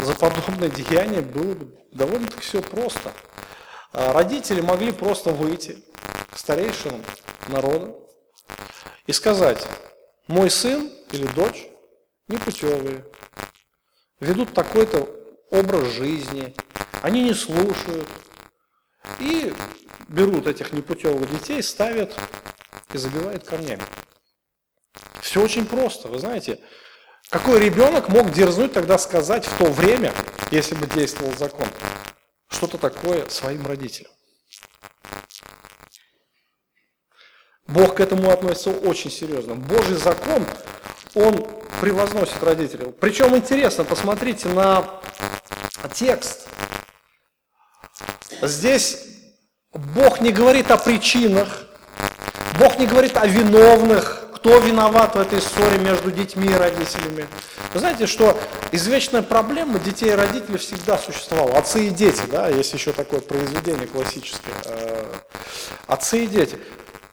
за 0.00 0.14
подобное 0.14 0.70
деяние 0.70 1.22
было 1.22 1.54
бы 1.54 1.76
довольно-таки 1.92 2.40
все 2.40 2.62
просто. 2.62 3.12
А 3.92 4.12
родители 4.12 4.60
могли 4.60 4.92
просто 4.92 5.30
выйти 5.30 5.82
к 6.30 6.38
старейшинам 6.38 7.02
народа 7.48 7.94
и 9.06 9.12
сказать, 9.12 9.66
мой 10.26 10.50
сын 10.50 10.92
или 11.10 11.26
дочь 11.28 11.68
непутевые, 12.28 13.04
ведут 14.20 14.52
такой-то 14.52 15.08
образ 15.50 15.88
жизни, 15.88 16.54
они 17.02 17.24
не 17.24 17.34
слушают. 17.34 18.08
И 19.20 19.52
берут 20.08 20.46
этих 20.46 20.72
непутевых 20.72 21.30
детей, 21.30 21.62
ставят 21.62 22.14
и 22.92 22.98
забивают 22.98 23.44
камнями. 23.44 23.82
Все 25.22 25.42
очень 25.42 25.66
просто, 25.66 26.08
вы 26.08 26.18
знаете. 26.18 26.60
Какой 27.30 27.60
ребенок 27.60 28.08
мог 28.08 28.32
дерзнуть 28.32 28.72
тогда 28.72 28.96
сказать 28.96 29.44
в 29.44 29.58
то 29.58 29.70
время, 29.70 30.12
если 30.50 30.74
бы 30.74 30.86
действовал 30.86 31.34
закон, 31.36 31.68
что-то 32.58 32.76
такое 32.76 33.28
своим 33.28 33.64
родителям? 33.64 34.10
Бог 37.68 37.96
к 37.96 38.00
этому 38.00 38.30
относится 38.30 38.70
очень 38.70 39.12
серьезно. 39.12 39.54
Божий 39.54 39.96
закон, 39.96 40.44
он 41.14 41.46
превозносит 41.80 42.42
родителей. 42.42 42.90
Причем 43.00 43.36
интересно, 43.36 43.84
посмотрите 43.84 44.48
на 44.48 45.00
текст. 45.94 46.48
Здесь 48.42 49.04
Бог 49.72 50.20
не 50.20 50.32
говорит 50.32 50.72
о 50.72 50.78
причинах, 50.78 51.66
Бог 52.58 52.76
не 52.80 52.86
говорит 52.86 53.16
о 53.16 53.26
виновных, 53.28 54.30
кто 54.34 54.58
виноват 54.58 55.14
в 55.14 55.20
этой 55.20 55.40
ссоре 55.40 55.78
между 55.78 56.10
детьми 56.10 56.48
и 56.48 56.54
родителями. 56.54 57.28
Вы 57.72 57.78
знаете, 57.78 58.06
что 58.06 58.36
извечная 58.72 59.22
проблема 59.22 59.78
детей 59.78 60.10
и 60.10 60.14
родителей 60.14 60.58
всегда 60.58 60.98
существовала. 60.98 61.58
Отцы 61.58 61.86
и 61.86 61.90
дети, 61.90 62.22
да, 62.30 62.48
есть 62.48 62.72
еще 62.72 62.92
такое 62.92 63.20
произведение 63.20 63.86
классическое. 63.86 64.54
Э, 64.64 65.04
отцы 65.86 66.24
и 66.24 66.26
дети. 66.26 66.58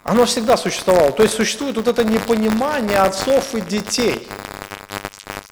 Оно 0.03 0.25
всегда 0.25 0.55
существовало. 0.55 1.11
То 1.11 1.23
есть 1.23 1.35
существует 1.35 1.75
вот 1.77 1.87
это 1.87 2.03
непонимание 2.03 2.99
отцов 2.99 3.55
и 3.55 3.61
детей. 3.61 4.27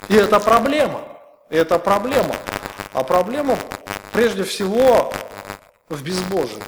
И 0.10 0.16
это 0.16 0.40
проблема. 0.40 1.02
И 1.50 1.56
это 1.56 1.80
проблема. 1.80 2.36
А 2.94 3.04
проблема 3.04 3.58
прежде 4.12 4.44
всего 4.44 5.12
в 5.90 6.04
безбожии. 6.04 6.62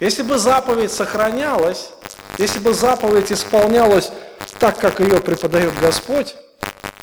Если 0.00 0.22
бы 0.22 0.38
заповедь 0.38 0.92
сохранялась, 0.92 1.90
если 2.38 2.58
бы 2.58 2.74
заповедь 2.74 3.32
исполнялась 3.32 4.10
так, 4.58 4.78
как 4.78 5.00
ее 5.00 5.20
преподает 5.20 5.72
Господь, 5.80 6.36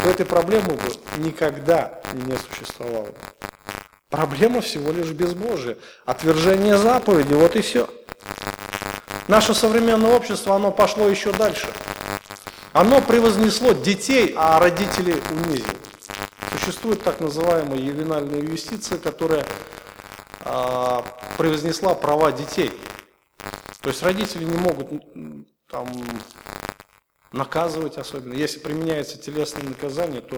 то 0.01 0.09
этой 0.09 0.25
проблемы 0.25 0.73
бы 0.73 0.91
никогда 1.17 2.01
не 2.13 2.35
существовало. 2.37 3.09
Проблема 4.09 4.61
всего 4.61 4.91
лишь 4.91 5.11
безбожие. 5.11 5.77
Отвержение 6.05 6.77
заповеди, 6.77 7.33
вот 7.33 7.55
и 7.55 7.61
все. 7.61 7.87
Наше 9.27 9.53
современное 9.53 10.13
общество, 10.15 10.55
оно 10.55 10.71
пошло 10.71 11.07
еще 11.07 11.31
дальше. 11.31 11.67
Оно 12.73 13.01
превознесло 13.01 13.73
детей, 13.73 14.33
а 14.35 14.59
родителей 14.59 15.15
унизило. 15.29 15.75
Существует 16.51 17.03
так 17.03 17.19
называемая 17.19 17.79
ювенальная 17.79 18.41
юстиция, 18.41 18.97
которая 18.97 19.45
а, 20.41 21.05
превознесла 21.37 21.95
права 21.95 22.31
детей. 22.31 22.71
То 23.81 23.89
есть 23.89 24.03
родители 24.03 24.43
не 24.43 24.57
могут 24.57 24.89
там, 25.69 25.87
наказывать 27.31 27.97
особенно. 27.97 28.33
Если 28.33 28.59
применяется 28.59 29.17
телесное 29.17 29.63
наказание, 29.63 30.21
то 30.21 30.37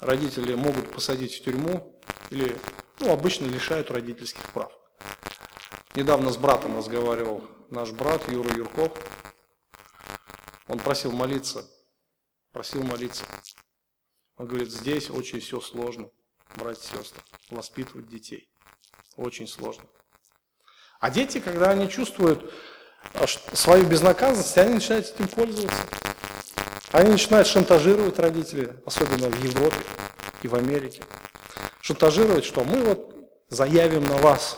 родители 0.00 0.54
могут 0.54 0.90
посадить 0.92 1.34
в 1.34 1.44
тюрьму 1.44 2.00
или 2.30 2.56
ну, 3.00 3.12
обычно 3.12 3.46
лишают 3.46 3.90
родительских 3.90 4.44
прав. 4.52 4.72
Недавно 5.94 6.30
с 6.30 6.36
братом 6.36 6.76
разговаривал 6.76 7.44
наш 7.70 7.90
брат 7.90 8.30
Юра 8.30 8.54
Юрков. 8.54 8.92
Он 10.68 10.78
просил 10.78 11.12
молиться, 11.12 11.64
просил 12.52 12.82
молиться. 12.82 13.24
Он 14.36 14.46
говорит, 14.46 14.70
здесь 14.70 15.08
очень 15.10 15.40
все 15.40 15.60
сложно, 15.60 16.10
братья 16.56 16.98
сестры, 16.98 17.22
воспитывать 17.50 18.08
детей. 18.08 18.50
Очень 19.16 19.46
сложно. 19.46 19.84
А 21.00 21.10
дети, 21.10 21.40
когда 21.40 21.70
они 21.70 21.88
чувствуют 21.88 22.52
свою 23.52 23.86
безнаказанность, 23.86 24.56
они 24.58 24.74
начинают 24.74 25.06
этим 25.06 25.28
пользоваться. 25.28 25.82
Они 26.92 27.10
начинают 27.10 27.46
шантажировать 27.46 28.18
родителей, 28.18 28.70
особенно 28.86 29.28
в 29.28 29.42
Европе 29.42 29.76
и 30.42 30.48
в 30.48 30.54
Америке. 30.54 31.02
Шантажировать, 31.80 32.44
что 32.44 32.64
мы 32.64 32.82
вот 32.82 33.14
заявим 33.48 34.04
на 34.04 34.16
вас. 34.16 34.56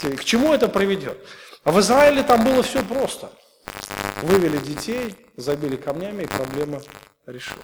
К 0.00 0.24
чему 0.24 0.52
это 0.52 0.68
приведет? 0.68 1.18
А 1.64 1.72
в 1.72 1.80
Израиле 1.80 2.22
там 2.22 2.44
было 2.44 2.62
все 2.62 2.82
просто. 2.82 3.30
Вывели 4.22 4.58
детей, 4.58 5.16
забили 5.36 5.76
камнями, 5.76 6.24
и 6.24 6.26
проблема 6.26 6.80
решилась. 7.26 7.62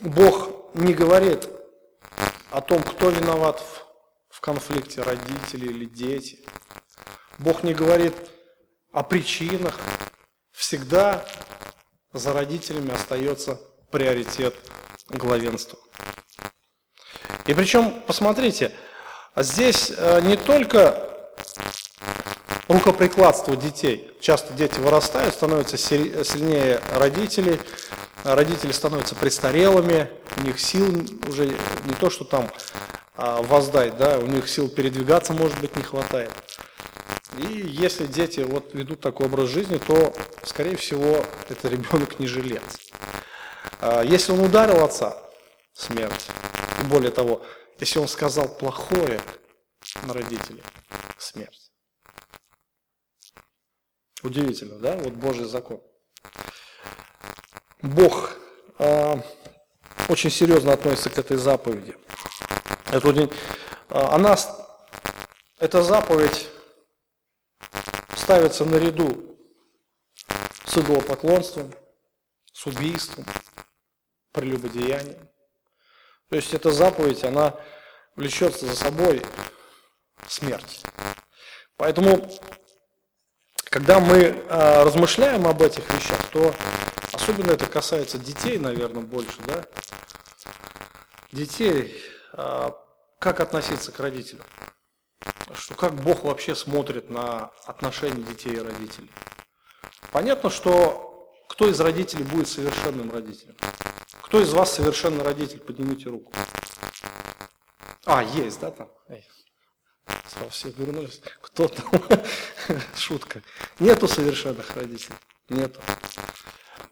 Бог 0.00 0.50
не 0.74 0.94
говорит 0.94 1.48
о 2.50 2.60
том, 2.60 2.82
кто 2.82 3.10
виноват 3.10 3.60
в, 3.60 3.87
в 4.38 4.40
конфликте, 4.40 5.02
родители 5.02 5.66
или 5.66 5.84
дети. 5.84 6.38
Бог 7.40 7.64
не 7.64 7.74
говорит 7.74 8.14
о 8.92 9.02
причинах. 9.02 9.74
Всегда 10.52 11.26
за 12.12 12.32
родителями 12.32 12.92
остается 12.92 13.60
приоритет 13.90 14.54
главенства. 15.08 15.80
И 17.48 17.54
причем, 17.54 18.00
посмотрите, 18.06 18.70
здесь 19.34 19.92
э, 19.96 20.20
не 20.20 20.36
только 20.36 21.04
рукоприкладство 22.68 23.56
детей. 23.56 24.16
Часто 24.20 24.52
дети 24.52 24.78
вырастают, 24.78 25.34
становятся 25.34 25.76
сильнее 25.76 26.80
родителей, 26.92 27.58
родители 28.22 28.70
становятся 28.70 29.16
престарелыми, 29.16 30.12
у 30.36 30.42
них 30.42 30.60
сил 30.60 30.86
уже 31.26 31.46
не 31.46 31.94
то, 31.98 32.08
что 32.08 32.24
там 32.24 32.48
воздать, 33.18 33.96
да, 33.96 34.18
у 34.18 34.26
них 34.26 34.48
сил 34.48 34.68
передвигаться, 34.68 35.32
может 35.32 35.60
быть, 35.60 35.76
не 35.76 35.82
хватает. 35.82 36.30
И 37.36 37.66
если 37.66 38.06
дети 38.06 38.40
вот 38.40 38.72
ведут 38.74 39.00
такой 39.00 39.26
образ 39.26 39.48
жизни, 39.48 39.78
то, 39.78 40.14
скорее 40.44 40.76
всего, 40.76 41.24
это 41.48 41.68
ребенок 41.68 42.18
не 42.18 42.26
жилец. 42.26 42.62
А, 43.80 44.02
если 44.02 44.32
он 44.32 44.40
ударил 44.40 44.82
отца, 44.82 45.20
смерть. 45.72 46.28
Более 46.88 47.10
того, 47.10 47.42
если 47.78 47.98
он 47.98 48.08
сказал 48.08 48.48
плохое 48.48 49.20
на 50.04 50.14
родителей, 50.14 50.62
смерть. 51.18 51.70
Удивительно, 54.22 54.78
да? 54.78 54.96
Вот 54.96 55.14
Божий 55.14 55.44
закон. 55.44 55.80
Бог 57.82 58.36
э, 58.78 59.14
очень 60.08 60.30
серьезно 60.30 60.72
относится 60.72 61.10
к 61.10 61.18
этой 61.18 61.36
заповеди. 61.36 61.94
Это, 62.90 63.08
э, 63.10 63.28
она, 63.90 64.36
эта 65.58 65.82
заповедь 65.82 66.48
ставится 68.16 68.64
наряду 68.64 69.38
с 70.64 70.76
идолопоклонством, 70.76 71.72
с 72.52 72.66
убийством, 72.66 73.24
прелюбодеянием. 74.32 75.28
То 76.28 76.36
есть 76.36 76.52
эта 76.52 76.70
заповедь, 76.70 77.24
она 77.24 77.54
влечет 78.16 78.58
за 78.58 78.74
собой 78.74 79.22
смерть. 80.26 80.82
Поэтому, 81.76 82.30
когда 83.64 84.00
мы 84.00 84.16
э, 84.16 84.82
размышляем 84.82 85.46
об 85.46 85.62
этих 85.62 85.90
вещах, 85.92 86.30
то 86.30 86.54
Особенно 87.12 87.52
это 87.52 87.66
касается 87.66 88.18
детей, 88.18 88.58
наверное, 88.58 89.02
больше, 89.02 89.38
да? 89.46 89.64
Детей, 91.32 91.94
а, 91.94 92.17
как 93.18 93.40
относиться 93.40 93.92
к 93.92 94.00
родителям? 94.00 94.44
Что, 95.54 95.74
как 95.74 95.94
Бог 95.94 96.24
вообще 96.24 96.54
смотрит 96.54 97.10
на 97.10 97.50
отношения 97.66 98.22
детей 98.22 98.54
и 98.54 98.60
родителей? 98.60 99.10
Понятно, 100.12 100.50
что 100.50 101.32
кто 101.48 101.68
из 101.68 101.80
родителей 101.80 102.24
будет 102.24 102.48
совершенным 102.48 103.10
родителем? 103.10 103.56
Кто 104.22 104.40
из 104.40 104.52
вас 104.52 104.74
совершенный 104.74 105.24
родитель? 105.24 105.58
Поднимите 105.58 106.10
руку. 106.10 106.32
А, 108.04 108.22
есть, 108.22 108.60
да, 108.60 108.70
там? 108.70 108.88
Эй. 109.08 109.26
Все 110.50 110.70
вернулись. 110.70 111.20
Кто 111.40 111.68
там? 111.68 111.90
Шутка. 112.96 113.42
Нету 113.80 114.06
совершенных 114.06 114.76
родителей. 114.76 115.16
Нету. 115.48 115.80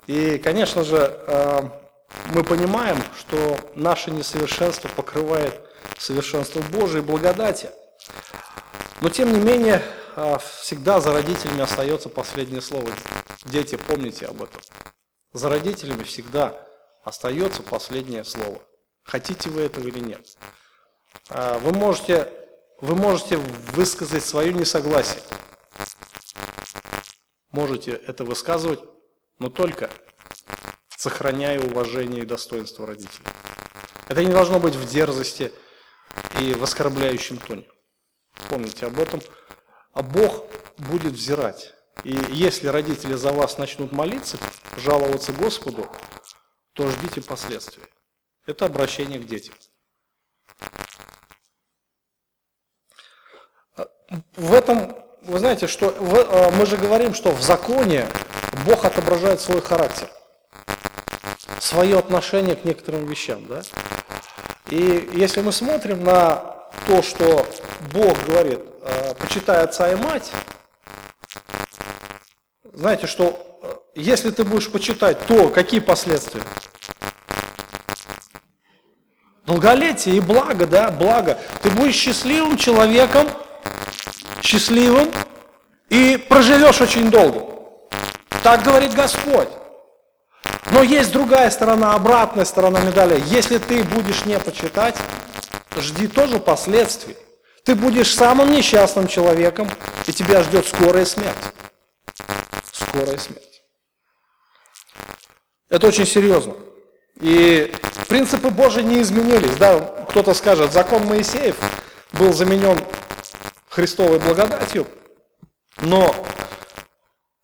И, 0.06 0.38
конечно 0.38 0.82
же, 0.82 0.96
э, 0.96 1.85
мы 2.32 2.42
понимаем, 2.44 3.02
что 3.18 3.58
наше 3.74 4.10
несовершенство 4.10 4.88
покрывает 4.88 5.60
совершенство 5.98 6.60
Божией 6.60 7.02
благодати. 7.02 7.70
Но, 9.00 9.08
тем 9.08 9.32
не 9.32 9.40
менее, 9.40 9.82
э, 10.16 10.38
всегда 10.60 11.00
за 11.00 11.12
родителями 11.12 11.62
остается 11.62 12.08
последнее 12.08 12.60
слово. 12.60 12.90
Дети, 13.44 13.76
помните 13.76 14.26
об 14.26 14.42
этом. 14.42 14.60
За 15.32 15.48
родителями 15.48 16.02
всегда 16.02 16.66
остается 17.04 17.62
последнее 17.62 18.24
слово. 18.24 18.60
Хотите 19.04 19.50
вы 19.50 19.62
этого 19.62 19.86
или 19.86 20.00
нет. 20.00 20.26
Э, 21.30 21.58
вы 21.58 21.72
можете, 21.72 22.32
вы 22.80 22.94
можете 22.94 23.36
высказать 23.36 24.24
свое 24.24 24.52
несогласие. 24.52 25.22
Можете 27.50 27.92
это 27.92 28.24
высказывать 28.24 28.80
но 29.38 29.50
только 29.50 29.90
сохраняя 31.06 31.60
уважение 31.60 32.24
и 32.24 32.26
достоинство 32.26 32.84
родителей. 32.84 33.28
Это 34.08 34.24
не 34.24 34.32
должно 34.32 34.58
быть 34.58 34.74
в 34.74 34.88
дерзости 34.88 35.52
и 36.40 36.52
в 36.52 36.64
оскорбляющем 36.64 37.38
тоне. 37.38 37.64
Помните 38.48 38.86
об 38.86 38.98
этом. 38.98 39.20
А 39.92 40.02
Бог 40.02 40.46
будет 40.78 41.12
взирать. 41.12 41.74
И 42.02 42.18
если 42.30 42.66
родители 42.66 43.14
за 43.14 43.30
вас 43.30 43.56
начнут 43.56 43.92
молиться, 43.92 44.36
жаловаться 44.78 45.32
Господу, 45.32 45.88
то 46.72 46.88
ждите 46.90 47.22
последствий. 47.22 47.84
Это 48.44 48.66
обращение 48.66 49.20
к 49.20 49.26
детям. 49.26 49.54
В 54.34 54.52
этом, 54.52 54.96
вы 55.22 55.38
знаете, 55.38 55.68
что 55.68 55.86
э, 55.86 56.50
мы 56.56 56.66
же 56.66 56.76
говорим, 56.76 57.14
что 57.14 57.30
в 57.30 57.42
законе 57.42 58.08
Бог 58.64 58.84
отображает 58.84 59.40
свой 59.40 59.60
характер, 59.60 60.10
свое 61.66 61.98
отношение 61.98 62.54
к 62.54 62.64
некоторым 62.64 63.06
вещам. 63.06 63.44
Да? 63.46 63.62
И 64.70 65.10
если 65.14 65.40
мы 65.42 65.52
смотрим 65.52 66.04
на 66.04 66.56
то, 66.86 67.02
что 67.02 67.46
Бог 67.92 68.16
говорит, 68.24 68.60
э, 68.82 69.14
почитай 69.14 69.62
отца 69.64 69.90
и 69.90 69.96
мать, 69.96 70.30
знаете, 72.72 73.06
что 73.06 73.58
э, 73.62 73.74
если 73.96 74.30
ты 74.30 74.44
будешь 74.44 74.70
почитать, 74.70 75.26
то 75.26 75.48
какие 75.48 75.80
последствия? 75.80 76.42
Долголетие 79.44 80.16
и 80.16 80.20
благо, 80.20 80.66
да, 80.66 80.90
благо. 80.90 81.38
Ты 81.62 81.70
будешь 81.70 81.94
счастливым 81.94 82.56
человеком, 82.56 83.28
счастливым 84.42 85.10
и 85.88 86.16
проживешь 86.28 86.80
очень 86.80 87.10
долго. 87.10 87.44
Так 88.42 88.62
говорит 88.62 88.94
Господь. 88.94 89.48
Но 90.72 90.82
есть 90.82 91.12
другая 91.12 91.50
сторона, 91.50 91.94
обратная 91.94 92.44
сторона 92.44 92.80
медали. 92.80 93.22
Если 93.26 93.58
ты 93.58 93.84
будешь 93.84 94.24
не 94.24 94.38
почитать, 94.38 94.96
жди 95.76 96.08
тоже 96.08 96.38
последствий. 96.38 97.16
Ты 97.64 97.74
будешь 97.74 98.14
самым 98.14 98.52
несчастным 98.52 99.08
человеком, 99.08 99.68
и 100.06 100.12
тебя 100.12 100.42
ждет 100.42 100.66
скорая 100.66 101.04
смерть. 101.04 101.36
Скорая 102.72 103.18
смерть. 103.18 103.62
Это 105.68 105.88
очень 105.88 106.06
серьезно. 106.06 106.54
И 107.20 107.74
принципы 108.08 108.50
Божьи 108.50 108.82
не 108.82 109.02
изменились. 109.02 109.56
Да, 109.56 109.80
кто-то 110.08 110.34
скажет, 110.34 110.72
закон 110.72 111.04
Моисеев 111.06 111.56
был 112.12 112.32
заменен 112.32 112.78
Христовой 113.68 114.18
благодатью, 114.18 114.86
но 115.78 116.14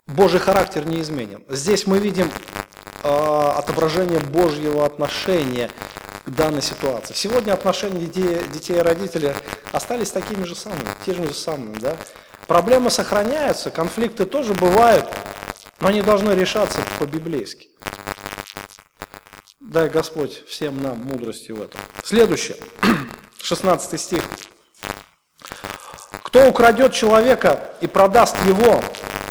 Божий 0.06 0.40
характер 0.40 0.86
не 0.86 1.00
изменен. 1.00 1.44
Здесь 1.48 1.86
мы 1.86 1.98
видим 1.98 2.30
отображение 3.02 4.20
Божьего 4.20 4.84
отношения 4.84 5.70
к 6.24 6.30
данной 6.30 6.62
ситуации. 6.62 7.14
Сегодня 7.14 7.52
отношения 7.52 8.06
детей, 8.06 8.40
детей 8.52 8.76
и 8.76 8.80
родителей 8.80 9.32
остались 9.72 10.10
такими 10.10 10.44
же 10.44 10.54
самыми, 10.54 10.86
теми 11.04 11.26
же 11.26 11.34
самыми. 11.34 11.78
Да? 11.78 11.96
Проблемы 12.46 12.90
сохраняются, 12.90 13.70
конфликты 13.70 14.24
тоже 14.24 14.54
бывают, 14.54 15.06
но 15.80 15.88
они 15.88 16.02
должны 16.02 16.32
решаться 16.32 16.80
по-библейски. 16.98 17.68
Дай 19.58 19.88
Господь 19.88 20.44
всем 20.46 20.82
нам 20.82 20.98
мудрости 20.98 21.50
в 21.50 21.62
этом. 21.62 21.80
Следующее, 22.04 22.56
16 23.42 24.00
стих. 24.00 24.22
Кто 26.22 26.48
украдет 26.48 26.92
человека 26.92 27.74
и 27.80 27.86
продаст 27.86 28.36
его, 28.46 28.82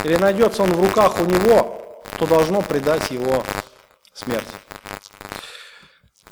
или 0.03 0.15
найдется 0.15 0.63
он 0.63 0.73
в 0.73 0.81
руках 0.81 1.19
у 1.19 1.25
него, 1.25 2.01
то 2.17 2.25
должно 2.25 2.61
предать 2.61 3.11
его 3.11 3.43
смерти. 4.13 4.47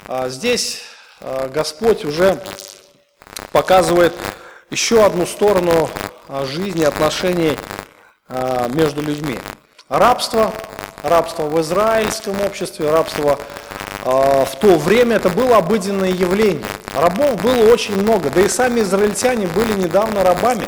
А 0.08 0.30
здесь 0.30 0.82
а, 1.22 1.48
Господь 1.48 2.06
уже 2.06 2.42
показывает 3.52 4.14
еще 4.70 5.06
одну 5.06 5.26
сторону 5.26 5.90
а, 6.28 6.46
жизни, 6.46 6.84
отношений 6.84 7.58
между 8.70 9.02
людьми. 9.02 9.40
Рабство, 9.88 10.54
рабство 11.02 11.46
в 11.46 11.60
израильском 11.62 12.40
обществе, 12.42 12.92
рабство 12.92 13.40
в 14.04 14.52
то 14.62 14.78
время 14.78 15.16
это 15.16 15.30
было 15.30 15.58
обыденное 15.58 16.12
явление. 16.12 16.64
Рабов 16.94 17.42
было 17.42 17.74
очень 17.74 18.00
много, 18.00 18.30
да 18.30 18.42
и 18.42 18.48
сами 18.48 18.82
израильтяне 18.82 19.48
были 19.48 19.74
недавно 19.74 20.24
рабами. 20.24 20.68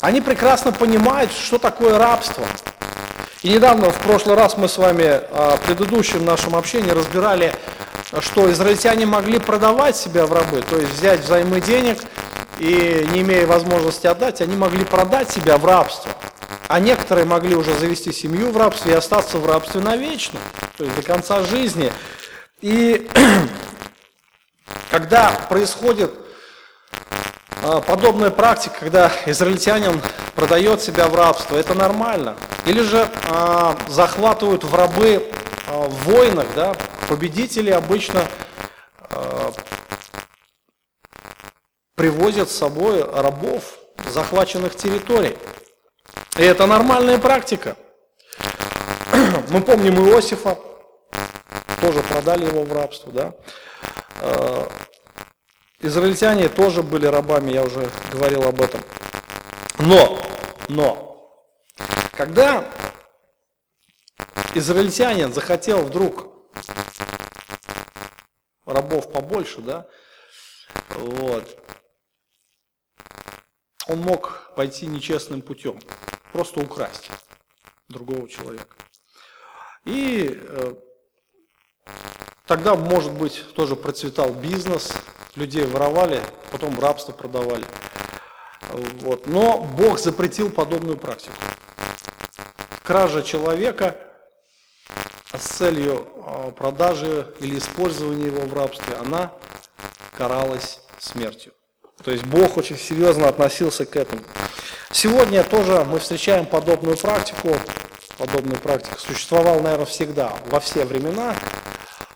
Они 0.00 0.20
прекрасно 0.20 0.70
понимают, 0.70 1.32
что 1.32 1.58
такое 1.58 1.98
рабство. 1.98 2.44
И 3.42 3.50
недавно, 3.50 3.90
в 3.90 3.98
прошлый 4.00 4.34
раз 4.34 4.56
мы 4.56 4.68
с 4.68 4.78
вами 4.78 5.20
в 5.30 5.60
предыдущем 5.64 6.24
нашем 6.24 6.56
общении 6.56 6.90
разбирали, 6.90 7.54
что 8.20 8.50
израильтяне 8.50 9.06
могли 9.06 9.38
продавать 9.38 9.96
себя 9.96 10.26
в 10.26 10.32
рабы, 10.32 10.62
то 10.62 10.76
есть 10.76 10.92
взять 10.94 11.20
взаймы 11.20 11.60
денег 11.60 11.98
и 12.58 13.06
не 13.12 13.20
имея 13.20 13.46
возможности 13.46 14.08
отдать, 14.08 14.40
они 14.40 14.56
могли 14.56 14.84
продать 14.84 15.30
себя 15.30 15.56
в 15.56 15.64
рабство. 15.64 16.10
А 16.66 16.80
некоторые 16.80 17.26
могли 17.26 17.54
уже 17.54 17.72
завести 17.78 18.12
семью 18.12 18.50
в 18.50 18.56
рабстве 18.56 18.92
и 18.92 18.96
остаться 18.96 19.38
в 19.38 19.46
рабстве 19.46 19.80
навечно, 19.80 20.40
то 20.76 20.84
есть 20.84 20.96
до 20.96 21.02
конца 21.02 21.42
жизни. 21.44 21.92
И 22.60 23.08
когда 24.90 25.30
происходит 25.48 26.12
а, 26.12 26.27
подобная 27.86 28.30
практика, 28.30 28.76
когда 28.80 29.12
израильтянин 29.26 30.00
продает 30.34 30.80
себя 30.80 31.08
в 31.08 31.14
рабство, 31.14 31.56
это 31.56 31.74
нормально. 31.74 32.36
Или 32.66 32.80
же 32.80 33.08
а, 33.28 33.76
захватывают 33.88 34.64
в 34.64 34.74
рабы 34.74 35.30
а, 35.66 35.88
в 35.88 36.04
войнах, 36.04 36.46
да, 36.54 36.74
победители 37.08 37.70
обычно 37.70 38.24
а, 39.10 39.52
привозят 41.94 42.50
с 42.50 42.56
собой 42.56 43.02
рабов 43.02 43.64
захваченных 44.08 44.74
территорий. 44.74 45.36
И 46.38 46.42
это 46.42 46.66
нормальная 46.66 47.18
практика. 47.18 47.76
Мы 49.50 49.60
помним 49.60 50.08
Иосифа, 50.08 50.58
тоже 51.80 52.02
продали 52.02 52.46
его 52.46 52.62
в 52.62 52.72
рабство, 52.72 53.12
да. 53.12 53.34
Израильтяне 55.80 56.48
тоже 56.48 56.82
были 56.82 57.06
рабами, 57.06 57.52
я 57.52 57.62
уже 57.62 57.88
говорил 58.10 58.42
об 58.42 58.60
этом. 58.60 58.80
Но, 59.78 60.20
но, 60.68 61.32
когда 62.16 62.68
израильтянин 64.54 65.32
захотел 65.32 65.84
вдруг 65.84 66.26
рабов 68.66 69.12
побольше, 69.12 69.60
да, 69.60 69.86
вот, 70.90 71.64
он 73.86 74.00
мог 74.00 74.52
пойти 74.56 74.86
нечестным 74.86 75.42
путем, 75.42 75.78
просто 76.32 76.58
украсть 76.58 77.08
другого 77.88 78.28
человека. 78.28 78.74
И 79.84 80.28
э, 80.42 80.74
тогда, 82.46 82.74
может 82.74 83.12
быть, 83.12 83.54
тоже 83.54 83.76
процветал 83.76 84.34
бизнес, 84.34 84.92
людей 85.36 85.64
воровали, 85.64 86.20
потом 86.50 86.74
в 86.74 86.80
рабство 86.80 87.12
продавали. 87.12 87.64
Вот. 89.00 89.26
Но 89.26 89.58
Бог 89.58 89.98
запретил 89.98 90.50
подобную 90.50 90.96
практику. 90.96 91.34
Кража 92.82 93.22
человека 93.22 93.96
с 95.32 95.42
целью 95.42 96.06
а, 96.24 96.50
продажи 96.50 97.34
или 97.40 97.58
использования 97.58 98.26
его 98.26 98.42
в 98.42 98.54
рабстве, 98.54 98.94
она 98.96 99.32
каралась 100.16 100.80
смертью. 100.98 101.52
То 102.02 102.10
есть 102.10 102.24
Бог 102.24 102.56
очень 102.56 102.78
серьезно 102.78 103.28
относился 103.28 103.84
к 103.84 103.96
этому. 103.96 104.22
Сегодня 104.90 105.44
тоже 105.44 105.84
мы 105.84 105.98
встречаем 105.98 106.46
подобную 106.46 106.96
практику. 106.96 107.50
Подобная 108.16 108.58
практика 108.58 108.98
существовала, 108.98 109.60
наверное, 109.60 109.86
всегда, 109.86 110.32
во 110.46 110.60
все 110.60 110.84
времена. 110.84 111.36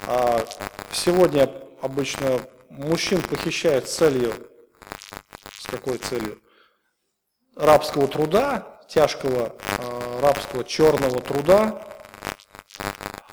А, 0.07 0.45
сегодня 0.93 1.51
обычно 1.81 2.41
мужчин 2.73 3.21
похищают 3.23 3.89
с 3.89 3.95
целью, 3.95 4.33
с 5.59 5.67
какой 5.67 5.99
целью? 5.99 6.41
Рабского 7.55 8.09
труда, 8.09 8.81
тяжкого 8.89 9.55
а, 9.79 10.21
рабского 10.23 10.65
черного 10.65 11.21
труда, 11.21 11.87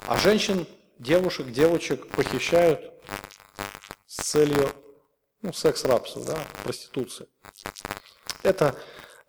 а 0.08 0.18
женщин, 0.18 0.68
девушек, 0.98 1.52
девочек 1.52 2.08
похищают 2.10 2.92
с 4.08 4.24
целью 4.24 4.70
ну, 5.42 5.54
секс-рабства, 5.54 6.24
да, 6.26 6.38
проституции. 6.64 7.28
Это 8.44 8.76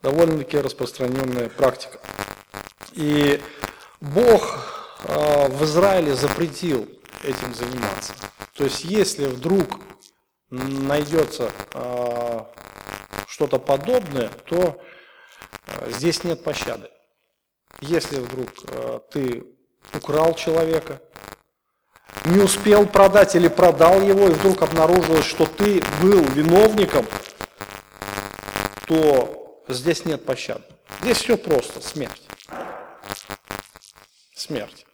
довольно-таки 0.03 0.59
распространенная 0.59 1.49
практика. 1.49 2.01
И 2.93 3.41
Бог 4.01 4.59
э, 5.05 5.49
в 5.49 5.65
Израиле 5.65 6.15
запретил 6.15 6.89
этим 7.23 7.55
заниматься. 7.55 8.15
То 8.55 8.65
есть, 8.65 8.85
если 8.85 9.27
вдруг 9.27 9.79
найдется 10.51 11.53
э, 11.75 12.41
что-то 13.27 13.59
подобное, 13.59 14.29
то 14.47 14.83
э, 15.67 15.91
здесь 15.93 16.25
нет 16.25 16.43
пощады. 16.43 16.91
Если 17.81 18.19
вдруг 18.19 18.49
э, 18.69 19.01
ты 19.11 19.45
украл 19.95 20.35
человека, 20.35 21.01
не 22.27 22.43
успел 22.43 22.87
продать 22.87 23.35
или 23.35 23.49
продал 23.49 24.03
его, 24.03 24.29
и 24.29 24.33
вдруг 24.33 24.63
обнаружилось, 24.63 25.25
что 25.25 25.47
ты 25.47 25.83
был 26.03 26.23
виновником, 26.25 27.07
то 28.87 29.65
здесь 29.69 30.05
нет 30.05 30.25
пощады. 30.25 30.65
Здесь 31.01 31.19
все 31.19 31.39
просто, 31.39 31.81
смерть. 31.81 32.23
Смерть. 34.35 34.85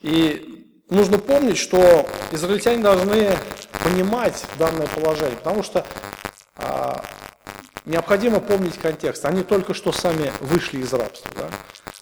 И 0.00 0.57
нужно 0.90 1.18
помнить, 1.18 1.58
что 1.58 2.06
израильтяне 2.32 2.82
должны 2.82 3.30
понимать 3.82 4.44
данное 4.58 4.86
положение, 4.86 5.36
потому 5.36 5.62
что 5.62 5.84
а, 6.56 7.04
необходимо 7.84 8.40
помнить 8.40 8.78
контекст. 8.78 9.24
Они 9.24 9.42
только 9.42 9.74
что 9.74 9.92
сами 9.92 10.32
вышли 10.40 10.80
из 10.80 10.92
рабства. 10.92 11.30
Да? 11.36 11.50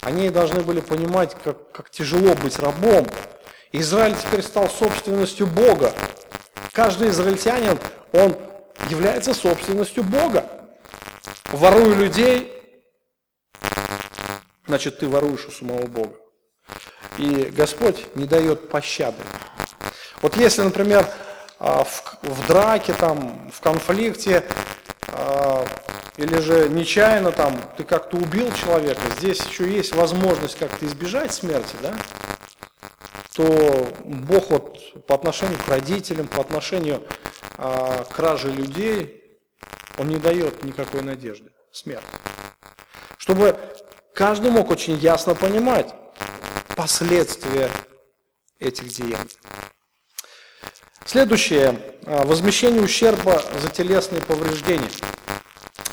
Они 0.03 0.31
должны 0.31 0.61
были 0.61 0.81
понимать, 0.81 1.37
как, 1.42 1.70
как 1.72 1.90
тяжело 1.90 2.35
быть 2.35 2.59
рабом. 2.59 3.07
Израиль 3.72 4.14
теперь 4.14 4.42
стал 4.42 4.68
собственностью 4.68 5.46
Бога. 5.46 5.92
Каждый 6.72 7.09
израильтянин, 7.09 7.79
он 8.12 8.37
является 8.90 9.35
собственностью 9.35 10.05
Бога. 10.05 10.49
Воруя 11.51 11.94
людей, 11.94 12.53
значит, 14.66 14.99
ты 14.99 15.09
воруешь 15.09 15.46
у 15.46 15.51
самого 15.51 15.87
Бога. 15.87 16.14
И 17.18 17.50
Господь 17.57 18.14
не 18.14 18.26
дает 18.26 18.68
пощады. 18.68 19.22
Вот 20.20 20.37
если, 20.37 20.62
например, 20.62 21.09
а, 21.59 21.85
в, 21.85 22.18
в 22.22 22.46
драке, 22.46 22.92
там, 22.92 23.50
в 23.52 23.61
конфликте, 23.61 24.44
а, 25.09 25.64
или 26.16 26.38
же 26.40 26.68
нечаянно 26.68 27.33
там 27.33 27.59
ты 27.76 27.85
как-то 27.85 28.16
убил 28.16 28.52
человека, 28.52 29.00
здесь 29.18 29.40
еще 29.40 29.70
есть 29.70 29.94
возможность 29.94 30.59
как-то 30.59 30.87
избежать 30.87 31.33
смерти, 31.33 31.76
да, 31.83 31.94
то 33.35 33.88
Бог 34.05 34.50
вот 34.50 35.07
по 35.07 35.14
отношению 35.14 35.59
к 35.59 35.68
родителям, 35.68 36.26
по 36.26 36.40
отношению 36.40 37.02
а, 37.57 38.05
к 38.05 38.14
краже 38.14 38.50
людей, 38.50 39.38
Он 39.98 40.09
не 40.09 40.16
дает 40.16 40.62
никакой 40.64 41.02
надежды, 41.02 41.50
смерти. 41.72 42.07
Чтобы 43.18 43.57
каждый 44.14 44.50
мог 44.50 44.70
очень 44.70 44.96
ясно 44.96 45.35
понимать 45.35 45.94
последствия 46.76 47.70
этих 48.60 48.86
деяний. 48.88 49.36
Следующее. 51.04 51.80
А, 52.04 52.24
возмещение 52.24 52.82
ущерба 52.82 53.42
за 53.60 53.68
телесные 53.70 54.22
повреждения. 54.22 54.90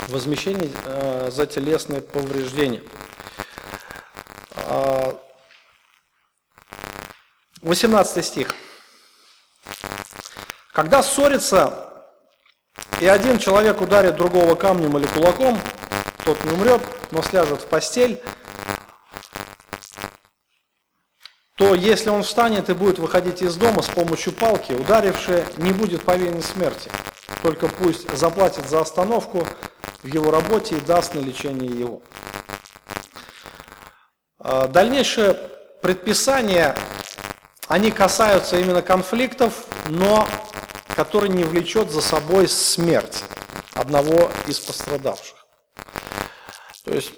Возмещение 0.09 0.69
э, 0.85 1.29
за 1.31 1.47
телесные 1.47 2.01
повреждения. 2.01 2.83
18 7.61 8.17
а, 8.17 8.21
стих. 8.21 8.53
Когда 10.73 11.01
ссорится, 11.01 11.93
и 12.99 13.07
один 13.07 13.39
человек 13.39 13.79
ударит 13.81 14.15
другого 14.15 14.55
камнем 14.55 14.97
или 14.97 15.05
кулаком, 15.07 15.59
тот 16.25 16.43
не 16.43 16.51
умрет, 16.51 16.81
но 17.11 17.21
сляжет 17.21 17.61
в 17.61 17.67
постель, 17.67 18.21
то 21.55 21.75
если 21.75 22.09
он 22.09 22.23
встанет 22.23 22.69
и 22.69 22.73
будет 22.73 22.97
выходить 22.97 23.41
из 23.41 23.55
дома 23.55 23.83
с 23.83 23.87
помощью 23.87 24.33
палки, 24.33 24.73
ударивший 24.73 25.43
не 25.57 25.71
будет 25.71 26.03
повинен 26.03 26.41
смерти. 26.41 26.89
Только 27.43 27.67
пусть 27.67 28.09
заплатит 28.17 28.67
за 28.67 28.81
остановку 28.81 29.47
в 30.01 30.07
его 30.07 30.31
работе 30.31 30.77
и 30.77 30.81
даст 30.81 31.13
на 31.13 31.19
лечение 31.19 31.69
его. 31.69 32.01
А, 34.39 34.67
дальнейшие 34.67 35.37
предписания, 35.81 36.75
они 37.67 37.91
касаются 37.91 38.59
именно 38.59 38.81
конфликтов, 38.81 39.65
но 39.89 40.27
которые 40.95 41.29
не 41.29 41.43
влечет 41.43 41.91
за 41.91 42.01
собой 42.01 42.47
смерть 42.47 43.23
одного 43.73 44.31
из 44.47 44.59
пострадавших. 44.59 45.45
То 46.83 46.91
есть 46.91 47.11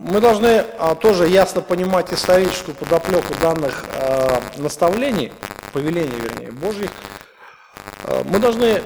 мы 0.00 0.18
должны 0.18 0.64
а, 0.78 0.94
тоже 0.94 1.28
ясно 1.28 1.60
понимать 1.60 2.10
историческую 2.10 2.74
подоплеку 2.74 3.34
данных 3.34 3.84
а, 3.92 4.42
наставлений, 4.56 5.30
повелений, 5.74 6.18
вернее, 6.18 6.50
Божьих. 6.52 6.90
А, 8.04 8.24
мы 8.24 8.38
должны 8.38 8.82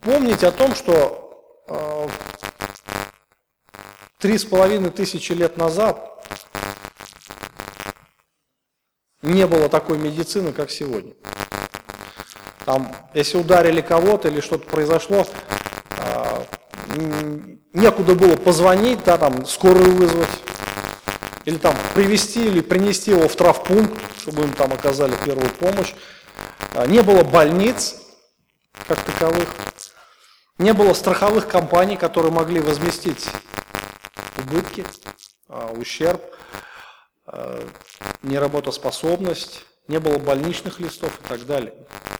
помнить 0.00 0.44
о 0.44 0.52
том, 0.52 0.74
что 0.74 1.24
три 4.18 4.38
с 4.38 4.44
половиной 4.44 4.90
тысячи 4.90 5.32
лет 5.32 5.56
назад 5.56 6.24
не 9.22 9.46
было 9.46 9.68
такой 9.68 9.98
медицины, 9.98 10.52
как 10.52 10.70
сегодня. 10.70 11.14
Там, 12.64 12.94
если 13.14 13.38
ударили 13.38 13.80
кого-то 13.80 14.28
или 14.28 14.40
что-то 14.40 14.68
произошло, 14.68 15.26
некуда 17.72 18.14
было 18.14 18.36
позвонить, 18.36 19.04
да, 19.04 19.18
там, 19.18 19.46
скорую 19.46 19.94
вызвать, 19.94 20.28
или 21.44 21.56
там 21.56 21.74
привести 21.94 22.46
или 22.46 22.60
принести 22.60 23.10
его 23.10 23.28
в 23.28 23.34
травпункт, 23.34 23.98
чтобы 24.20 24.42
им 24.42 24.52
там 24.52 24.72
оказали 24.72 25.14
первую 25.24 25.50
помощь. 25.50 25.94
А, 26.74 26.86
не 26.86 27.02
было 27.02 27.22
больниц 27.24 27.96
как 28.86 29.00
таковых, 29.02 29.48
не 30.58 30.72
было 30.72 30.92
страховых 30.92 31.48
компаний, 31.48 31.96
которые 31.96 32.32
могли 32.32 32.60
возместить 32.60 33.26
убытки, 34.38 34.84
а, 35.48 35.72
ущерб, 35.72 36.22
а, 37.26 37.66
неработоспособность, 38.22 39.64
не 39.86 39.98
было 39.98 40.18
больничных 40.18 40.80
листов 40.80 41.18
и 41.24 41.28
так 41.28 41.46
далее. 41.46 41.74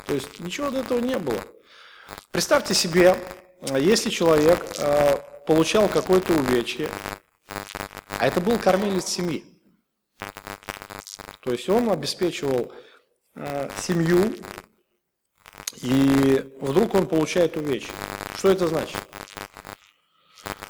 То 0.07 0.15
есть 0.15 0.41
ничего 0.41 0.69
от 0.69 0.75
этого 0.75 1.01
не 1.01 1.19
было. 1.19 1.41
Представьте 2.31 2.75
себе, 2.75 3.15
если 3.77 4.11
человек 4.11 4.65
э, 4.79 5.17
получал 5.47 5.89
какое-то 5.89 6.33
увечье, 6.33 6.89
а 8.19 8.27
это 8.27 8.41
был 8.41 8.59
кормилец 8.59 9.07
семьи, 9.07 9.45
то 11.41 11.53
есть 11.53 11.69
он 11.69 11.91
обеспечивал 11.91 12.73
э, 13.35 13.69
семью, 13.81 14.35
и 15.83 16.57
вдруг 16.61 16.95
он 16.95 17.07
получает 17.07 17.57
увечье. 17.57 17.93
Что 18.37 18.51
это 18.51 18.69
значит? 18.69 18.99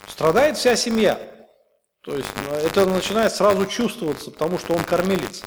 Страдает 0.09 0.57
вся 0.57 0.77
семья. 0.77 1.21
То 2.03 2.15
есть 2.15 2.29
ну, 2.47 2.55
это 2.55 2.87
начинает 2.87 3.35
сразу 3.35 3.67
чувствоваться, 3.67 4.31
потому 4.31 4.59
что 4.59 4.75
он 4.75 4.85
кормилец, 4.85 5.43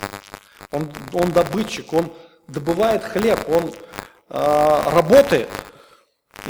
он, 0.72 0.92
он 1.14 1.32
добытчик, 1.32 1.92
он 1.94 2.14
добывает 2.48 3.04
хлеб, 3.04 3.40
он 3.50 3.74
э, 4.30 4.82
работает. 4.92 5.50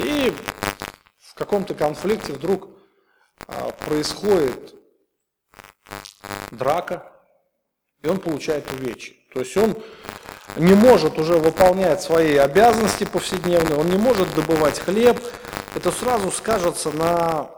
И 0.04 0.34
каком-то 1.42 1.74
конфликте 1.74 2.34
вдруг 2.34 2.70
а, 3.48 3.72
происходит 3.72 4.76
драка, 6.52 7.12
и 8.04 8.08
он 8.08 8.20
получает 8.20 8.72
увечья. 8.72 9.16
То 9.34 9.40
есть 9.40 9.58
он 9.58 9.76
не 10.56 10.76
может 10.76 11.18
уже 11.18 11.38
выполнять 11.38 12.04
свои 12.04 12.36
обязанности 12.36 13.06
повседневные, 13.06 13.76
он 13.76 13.88
не 13.88 13.98
может 13.98 14.32
добывать 14.36 14.80
хлеб. 14.80 15.20
Это 15.74 15.92
сразу 15.92 16.32
скажется 16.32 16.92
на 16.92 17.50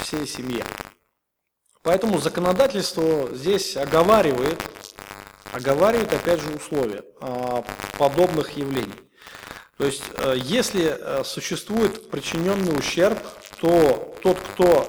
всей 0.00 0.26
семье. 0.26 0.64
Поэтому 1.82 2.18
законодательство 2.18 3.28
здесь 3.32 3.76
оговаривает, 3.76 4.60
оговаривает 5.52 6.12
опять 6.12 6.40
же 6.40 6.56
условия 6.56 7.04
а, 7.20 7.62
подобных 7.96 8.56
явлений. 8.56 9.09
То 9.80 9.86
есть, 9.86 10.02
э, 10.18 10.34
если 10.36 10.94
э, 10.94 11.24
существует 11.24 12.10
причиненный 12.10 12.78
ущерб, 12.78 13.18
то 13.62 14.14
тот, 14.22 14.38
кто 14.38 14.86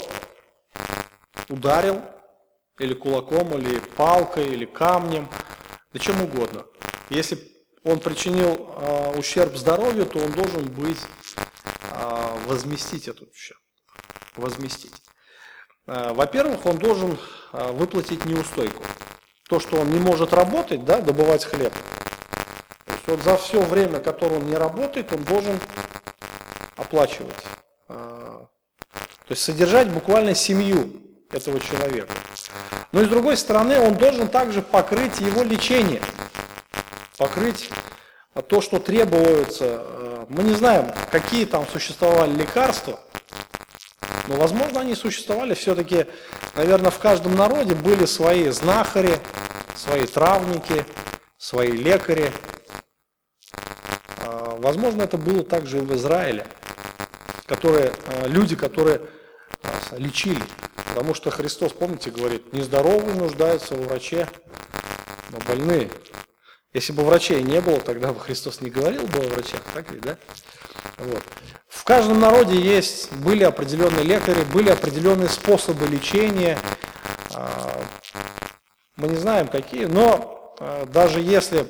ударил 1.47 2.01
или 2.77 2.93
кулаком, 2.93 3.58
или 3.58 3.80
палкой, 3.80 4.47
или 4.47 4.65
камнем, 4.65 5.30
да 5.93 5.99
чем 5.99 6.22
угодно, 6.22 6.66
если 7.09 7.39
он 7.86 8.01
причинил 8.01 8.68
э, 8.68 9.18
ущерб 9.18 9.55
здоровью, 9.55 10.05
то 10.05 10.20
он 10.20 10.34
должен 10.34 10.66
быть 10.66 10.99
возместить 12.45 13.07
этот 13.07 13.30
ущерб. 13.32 13.59
Возместить. 14.36 14.95
Во-первых, 15.86 16.66
он 16.66 16.78
должен 16.78 17.18
выплатить 17.51 18.26
неустойку. 18.26 18.84
То, 19.47 19.59
что 19.59 19.78
он 19.78 19.91
не 19.91 19.99
может 19.99 20.34
работать, 20.34 20.84
да, 20.84 20.99
добывать 20.99 21.45
хлеб, 21.45 21.74
есть 23.08 23.24
за 23.24 23.38
все 23.38 23.62
время, 23.62 23.99
которое 23.99 24.38
он 24.38 24.47
не 24.47 24.56
работает, 24.56 25.12
он 25.14 25.24
должен 25.24 25.60
оплачивать. 26.76 27.36
А, 27.88 28.47
то 29.28 29.32
есть 29.32 29.43
содержать 29.43 29.89
буквально 29.89 30.36
семью 30.36 30.91
этого 31.32 31.60
человека. 31.60 32.14
Но 32.91 33.02
и 33.02 33.06
с 33.06 33.10
другой 33.10 33.38
стороны, 33.38 33.80
он 33.80 33.95
должен 33.95 34.28
также 34.28 34.62
покрыть 34.62 35.20
его 35.20 35.43
лечение, 35.43 36.02
покрыть 37.18 37.70
то, 38.47 38.62
что 38.62 38.80
требуется. 38.80 39.66
А, 39.80 40.26
мы 40.30 40.43
не 40.43 40.54
знаем, 40.54 40.91
какие 41.12 41.45
там 41.45 41.68
существовали 41.68 42.32
лекарства, 42.34 42.99
но, 44.28 44.36
возможно, 44.36 44.82
они 44.82 44.95
существовали 44.95 45.54
все-таки, 45.54 46.06
наверное, 46.56 46.91
в 46.91 46.99
каждом 46.99 47.36
народе 47.36 47.76
были 47.76 48.06
свои 48.06 48.49
знахари, 48.49 49.20
свои 49.76 50.06
травники, 50.06 50.86
свои 51.38 51.72
лекари. 51.72 52.32
Возможно, 54.62 55.01
это 55.01 55.18
было 55.18 55.43
также 55.43 55.80
и 55.80 55.82
в 55.82 55.91
Израиле, 55.95 56.45
которые, 57.47 57.91
а, 58.05 58.28
люди, 58.28 58.55
которые 58.55 59.01
лечили. 59.93 60.43
Потому 60.89 61.16
что 61.16 61.32
Христос, 61.32 61.74
помните, 61.74 62.12
говорит, 62.12 62.53
нездоровые 62.53 63.16
нуждаются 63.16 63.74
во 63.74 63.84
враче, 63.84 64.28
но 65.32 65.39
больные. 65.47 65.89
Если 66.74 66.93
бы 66.93 67.03
врачей 67.03 67.41
не 67.41 67.59
было, 67.59 67.80
тогда 67.80 68.14
бы 68.14 68.20
Христос 68.20 68.62
не 68.62 68.70
говорил 68.70 69.07
бы 69.07 69.18
о 69.20 69.30
врачах, 69.30 69.62
так 69.74 69.91
ли, 69.91 69.99
да? 69.99 70.18
Вот. 70.99 71.24
В 71.68 71.84
каждом 71.84 72.20
народе 72.20 72.55
есть, 72.55 73.12
были 73.14 73.43
определенные 73.43 74.03
лекари, 74.03 74.43
были 74.53 74.70
определенные 74.70 75.30
способы 75.30 75.88
лечения. 75.88 76.59
А, 77.34 77.82
мы 78.95 79.07
не 79.07 79.18
знаем 79.18 79.47
какие, 79.47 79.86
но 79.86 80.55
даже 80.89 81.20
если 81.20 81.66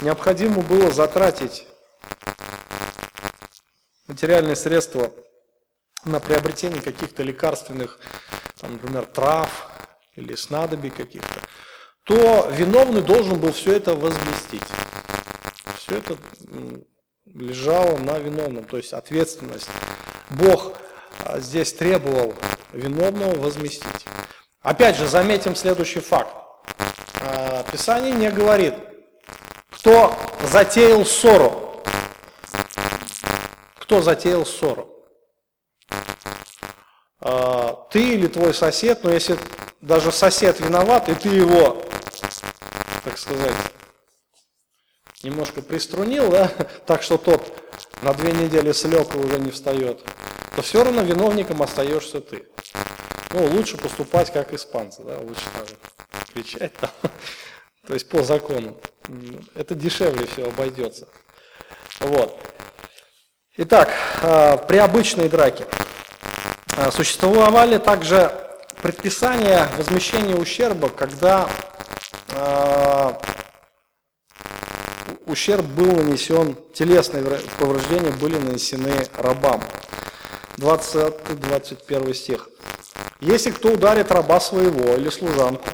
необходимо 0.00 0.62
было 0.62 0.92
затратить 0.92 1.66
материальные 4.16 4.56
средства 4.56 5.12
на 6.06 6.20
приобретение 6.20 6.80
каких-то 6.80 7.22
лекарственных, 7.22 8.00
там, 8.58 8.72
например, 8.72 9.04
трав 9.04 9.68
или 10.14 10.34
снадобий 10.34 10.88
каких-то, 10.88 11.42
то 12.04 12.48
виновный 12.50 13.02
должен 13.02 13.38
был 13.38 13.52
все 13.52 13.76
это 13.76 13.94
возместить. 13.94 14.62
Все 15.76 15.98
это 15.98 16.16
лежало 17.26 17.98
на 17.98 18.18
виновном, 18.18 18.64
то 18.64 18.78
есть 18.78 18.94
ответственность. 18.94 19.68
Бог 20.30 20.72
а, 21.22 21.38
здесь 21.38 21.74
требовал 21.74 22.34
виновного 22.72 23.34
возместить. 23.38 24.06
Опять 24.62 24.96
же, 24.96 25.08
заметим 25.08 25.54
следующий 25.54 26.00
факт. 26.00 26.34
А, 27.20 27.64
Писание 27.70 28.14
не 28.14 28.30
говорит, 28.30 28.76
кто 29.68 30.16
затеял 30.50 31.04
ссору. 31.04 31.65
Кто 33.86 34.02
затеял 34.02 34.44
ссору? 34.44 34.88
А, 37.20 37.86
ты 37.90 38.14
или 38.14 38.26
твой 38.28 38.52
сосед, 38.52 39.02
но 39.02 39.10
если 39.10 39.38
даже 39.80 40.12
сосед 40.12 40.60
виноват, 40.60 41.08
и 41.08 41.14
ты 41.14 41.28
его 41.28 41.82
так 43.06 43.18
сказать, 43.18 43.54
немножко 45.22 45.62
приструнил, 45.62 46.28
да, 46.28 46.48
так 46.86 47.04
что 47.04 47.18
тот 47.18 47.40
на 48.02 48.12
две 48.12 48.32
недели 48.32 48.72
слег 48.72 49.14
и 49.14 49.18
уже 49.18 49.38
не 49.38 49.52
встает, 49.52 50.02
то 50.56 50.62
все 50.62 50.82
равно 50.82 51.02
виновником 51.02 51.62
остаешься 51.62 52.20
ты. 52.20 52.46
Ну, 53.30 53.46
лучше 53.46 53.76
поступать 53.76 54.32
как 54.32 54.52
испанцы, 54.52 55.04
да, 55.04 55.18
лучше 55.18 55.44
там 55.54 55.66
кричать 56.34 56.72
там, 56.74 56.90
то 57.86 57.94
есть 57.94 58.08
по 58.08 58.24
закону. 58.24 58.76
Это 59.54 59.76
дешевле 59.76 60.26
все 60.26 60.48
обойдется. 60.48 61.06
Вот. 62.00 62.40
Итак, 63.58 63.88
а, 64.20 64.58
при 64.58 64.76
обычной 64.76 65.30
драке 65.30 65.64
а, 66.76 66.90
существовали 66.90 67.78
также 67.78 68.30
предписания 68.82 69.66
возмещения 69.78 70.36
ущерба, 70.36 70.90
когда 70.90 71.48
а, 72.34 73.18
ущерб 75.24 75.64
был 75.64 75.90
нанесен, 75.90 76.54
телесные 76.74 77.24
повреждения 77.58 78.10
были 78.10 78.36
нанесены 78.36 78.92
рабам. 79.16 79.62
20-21 80.58 82.12
стих. 82.12 82.48
Если 83.20 83.50
кто 83.52 83.72
ударит 83.72 84.12
раба 84.12 84.38
своего 84.38 84.96
или 84.96 85.08
служанку 85.08 85.64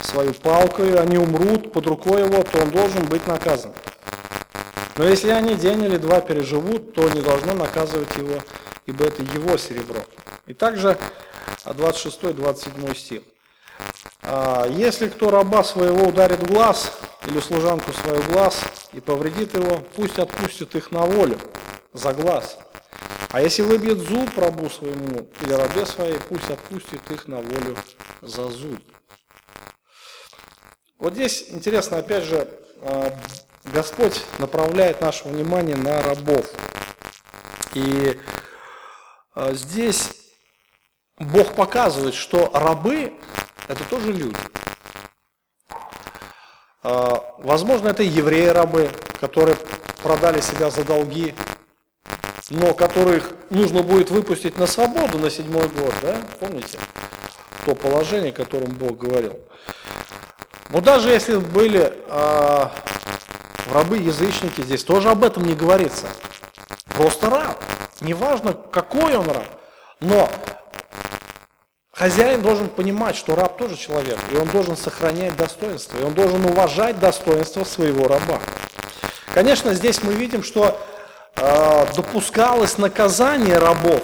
свою 0.00 0.32
палкой, 0.32 0.94
они 0.94 1.18
умрут 1.18 1.72
под 1.72 1.88
рукой 1.88 2.22
его, 2.22 2.44
то 2.44 2.60
он 2.62 2.70
должен 2.70 3.04
быть 3.06 3.26
наказан. 3.26 3.72
Но 4.98 5.04
если 5.04 5.30
они 5.30 5.54
день 5.54 5.84
или 5.84 5.96
два 5.96 6.20
переживут, 6.20 6.92
то 6.92 7.08
не 7.08 7.20
должно 7.20 7.54
наказывать 7.54 8.16
его, 8.16 8.42
ибо 8.84 9.04
это 9.04 9.22
его 9.22 9.56
серебро. 9.56 10.00
И 10.46 10.54
также 10.54 10.98
26-27 11.64 12.96
стих. 12.96 13.22
А, 14.22 14.66
если 14.66 15.08
кто 15.08 15.30
раба 15.30 15.62
своего 15.62 16.08
ударит 16.08 16.40
в 16.40 16.52
глаз 16.52 16.98
или 17.28 17.38
служанку 17.38 17.92
свою 17.92 18.20
глаз 18.24 18.60
и 18.92 18.98
повредит 18.98 19.54
его, 19.54 19.84
пусть 19.94 20.18
отпустит 20.18 20.74
их 20.74 20.90
на 20.90 21.02
волю 21.02 21.38
за 21.92 22.12
глаз. 22.12 22.58
А 23.30 23.40
если 23.40 23.62
выбьет 23.62 23.98
зуб 23.98 24.36
рабу 24.36 24.68
своему 24.68 25.28
или 25.42 25.52
рабе 25.52 25.86
своей, 25.86 26.18
пусть 26.28 26.50
отпустит 26.50 27.08
их 27.12 27.28
на 27.28 27.36
волю 27.36 27.76
за 28.20 28.48
зуб. 28.48 28.80
Вот 30.98 31.12
здесь 31.12 31.44
интересно, 31.50 31.98
опять 31.98 32.24
же, 32.24 32.48
а, 32.82 33.16
Господь 33.72 34.24
направляет 34.38 35.00
наше 35.00 35.28
внимание 35.28 35.76
на 35.76 36.02
рабов. 36.02 36.46
И 37.74 38.18
а, 39.34 39.52
здесь 39.52 40.10
Бог 41.18 41.54
показывает, 41.54 42.14
что 42.14 42.50
рабы 42.54 43.12
это 43.68 43.84
тоже 43.84 44.12
люди. 44.12 44.36
А, 46.82 47.22
возможно, 47.38 47.88
это 47.88 48.02
евреи-рабы, 48.02 48.90
которые 49.20 49.56
продали 50.02 50.40
себя 50.40 50.70
за 50.70 50.84
долги, 50.84 51.34
но 52.50 52.72
которых 52.72 53.32
нужно 53.50 53.82
будет 53.82 54.10
выпустить 54.10 54.56
на 54.56 54.66
свободу 54.66 55.18
на 55.18 55.30
седьмой 55.30 55.68
год, 55.68 55.92
да? 56.00 56.16
Помните? 56.40 56.78
То 57.66 57.74
положение, 57.74 58.32
о 58.32 58.34
котором 58.34 58.72
Бог 58.72 58.96
говорил. 58.96 59.38
Но 60.70 60.80
даже 60.80 61.10
если 61.10 61.36
были 61.36 61.92
э, 63.68 63.74
рабы-язычники, 63.74 64.62
здесь 64.62 64.84
тоже 64.84 65.10
об 65.10 65.24
этом 65.24 65.44
не 65.44 65.54
говорится. 65.54 66.06
Просто 66.86 67.30
раб. 67.30 67.62
Неважно, 68.00 68.52
какой 68.52 69.16
он 69.16 69.28
раб. 69.28 69.46
Но 70.00 70.28
Хозяин 71.98 72.42
должен 72.42 72.68
понимать, 72.68 73.16
что 73.16 73.34
раб 73.34 73.58
тоже 73.58 73.76
человек, 73.76 74.18
и 74.30 74.36
он 74.36 74.46
должен 74.50 74.76
сохранять 74.76 75.36
достоинство, 75.36 75.98
и 75.98 76.04
он 76.04 76.14
должен 76.14 76.44
уважать 76.44 77.00
достоинство 77.00 77.64
своего 77.64 78.06
раба. 78.06 78.38
Конечно, 79.34 79.74
здесь 79.74 80.00
мы 80.04 80.12
видим, 80.12 80.44
что 80.44 80.80
э, 81.34 81.86
допускалось 81.96 82.78
наказание 82.78 83.58
рабов. 83.58 84.00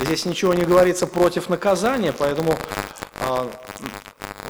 Здесь 0.00 0.26
ничего 0.26 0.52
не 0.52 0.64
говорится 0.64 1.06
против 1.06 1.48
наказания, 1.48 2.12
поэтому 2.12 2.58
э, 3.20 3.46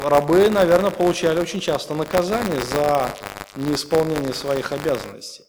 рабы, 0.03 0.49
наверное, 0.49 0.91
получали 0.91 1.39
очень 1.39 1.59
часто 1.59 1.93
наказание 1.93 2.61
за 2.61 3.13
неисполнение 3.55 4.33
своих 4.33 4.71
обязанностей. 4.71 5.43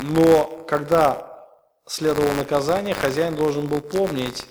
Но 0.00 0.64
когда 0.68 1.46
следовало 1.86 2.32
наказание, 2.32 2.94
хозяин 2.94 3.36
должен 3.36 3.66
был 3.66 3.80
помнить 3.80 4.44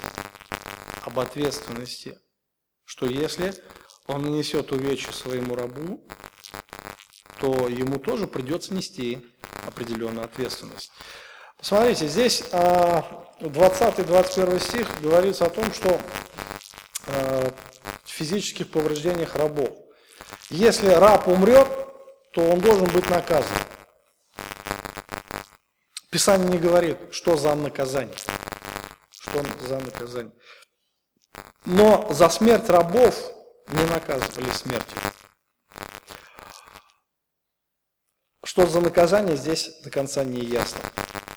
об 1.03 1.19
ответственности, 1.19 2.17
что 2.85 3.05
если 3.05 3.53
он 4.07 4.23
нанесет 4.23 4.71
увечья 4.71 5.11
своему 5.11 5.55
рабу, 5.55 6.05
то 7.39 7.67
ему 7.67 7.97
тоже 7.97 8.27
придется 8.27 8.73
нести 8.73 9.25
определенную 9.65 10.25
ответственность. 10.25 10.91
Посмотрите, 11.57 12.07
здесь 12.07 12.43
20-21 12.51 14.55
а, 14.55 14.59
стих 14.59 15.01
говорится 15.01 15.45
о 15.45 15.49
том, 15.49 15.73
что 15.73 15.99
а, 17.07 17.51
физических 18.21 18.69
повреждениях 18.69 19.35
рабов. 19.35 19.75
Если 20.51 20.89
раб 20.89 21.27
умрет, 21.27 21.67
то 22.33 22.41
он 22.41 22.59
должен 22.59 22.85
быть 22.85 23.09
наказан. 23.09 23.57
Писание 26.11 26.47
не 26.49 26.59
говорит, 26.59 26.97
что 27.11 27.35
за 27.35 27.55
наказание. 27.55 28.15
Что 29.09 29.43
за 29.67 29.79
наказание. 29.79 30.33
Но 31.65 32.07
за 32.11 32.29
смерть 32.29 32.69
рабов 32.69 33.15
не 33.69 33.85
наказывали 33.85 34.51
смертью. 34.51 34.97
Что 38.43 38.67
за 38.67 38.81
наказание, 38.81 39.35
здесь 39.35 39.81
до 39.83 39.89
конца 39.89 40.23
не 40.23 40.41
ясно. 40.41 40.81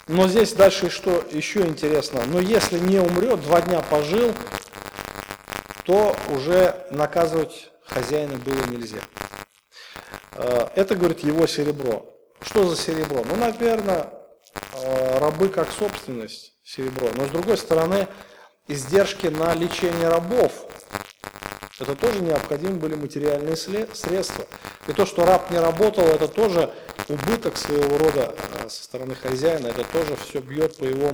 Но 0.07 0.29
здесь 0.29 0.53
дальше 0.53 0.91
что 0.91 1.25
еще 1.31 1.61
интересно. 1.67 2.25
Но 2.27 2.41
если 2.41 2.79
не 2.79 2.99
умрет, 2.99 3.41
два 3.41 3.63
дня 3.63 3.81
пожил, 3.81 4.35
то 5.85 6.17
уже 6.29 6.87
наказывать 6.91 7.71
хозяина 7.87 8.37
было 8.39 8.65
нельзя. 8.67 9.01
Э, 10.33 10.69
это, 10.75 10.95
говорит, 10.97 11.21
его 11.21 11.47
серебро. 11.47 12.07
Что 12.41 12.69
за 12.69 12.77
серебро? 12.77 13.23
Ну, 13.25 13.37
наверное, 13.37 14.11
э, 14.73 15.19
рабы 15.19 15.49
как 15.49 15.71
собственность 15.71 16.55
серебро. 16.65 17.09
Но 17.17 17.27
с 17.27 17.31
другой 17.31 17.59
стороны, 17.59 18.09
издержки 18.67 19.27
на 19.27 19.55
лечение 19.55 20.09
рабов. 20.09 20.53
Это 21.81 21.97
тоже 21.97 22.21
необходимы 22.21 22.77
были 22.77 22.95
материальные 22.95 23.57
средства. 23.57 24.47
И 24.87 24.93
то, 24.93 25.07
что 25.07 25.25
раб 25.25 25.51
не 25.51 25.59
работал, 25.59 26.05
это 26.05 26.29
тоже 26.29 26.73
убыток 27.09 27.57
своего 27.57 27.99
рода 27.99 28.35
э, 28.61 28.69
со 28.69 28.85
стороны 28.85 29.15
хозяина, 29.15 29.69
это 29.69 29.85
тоже 29.85 30.17
все 30.17 30.41
бьет 30.41 30.77
по 30.79 30.85
его 30.85 31.13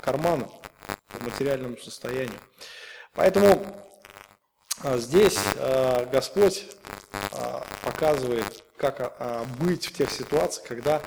карману, 0.00 0.52
по 1.08 1.24
материальному 1.24 1.76
состоянию. 1.78 2.38
Поэтому 3.14 3.64
здесь 4.96 5.38
э, 5.56 6.06
Господь 6.10 6.66
показывает, 7.82 8.64
как 8.76 9.14
а, 9.18 9.44
быть 9.60 9.86
в 9.86 9.92
тех 9.92 10.10
ситуациях, 10.10 10.66
когда 10.66 11.02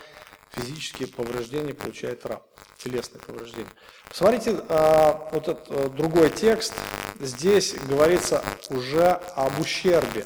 физические 0.52 1.08
повреждения 1.08 1.74
получает 1.74 2.26
раб, 2.26 2.46
телесные 2.78 3.22
повреждения. 3.22 3.70
Посмотрите, 4.08 4.62
а, 4.70 5.30
вот 5.32 5.48
этот 5.48 5.68
а, 5.70 5.90
другой 5.90 6.30
текст, 6.30 6.74
здесь 7.20 7.74
говорится 7.74 8.44
уже 8.70 9.20
об 9.36 9.60
ущербе. 9.60 10.26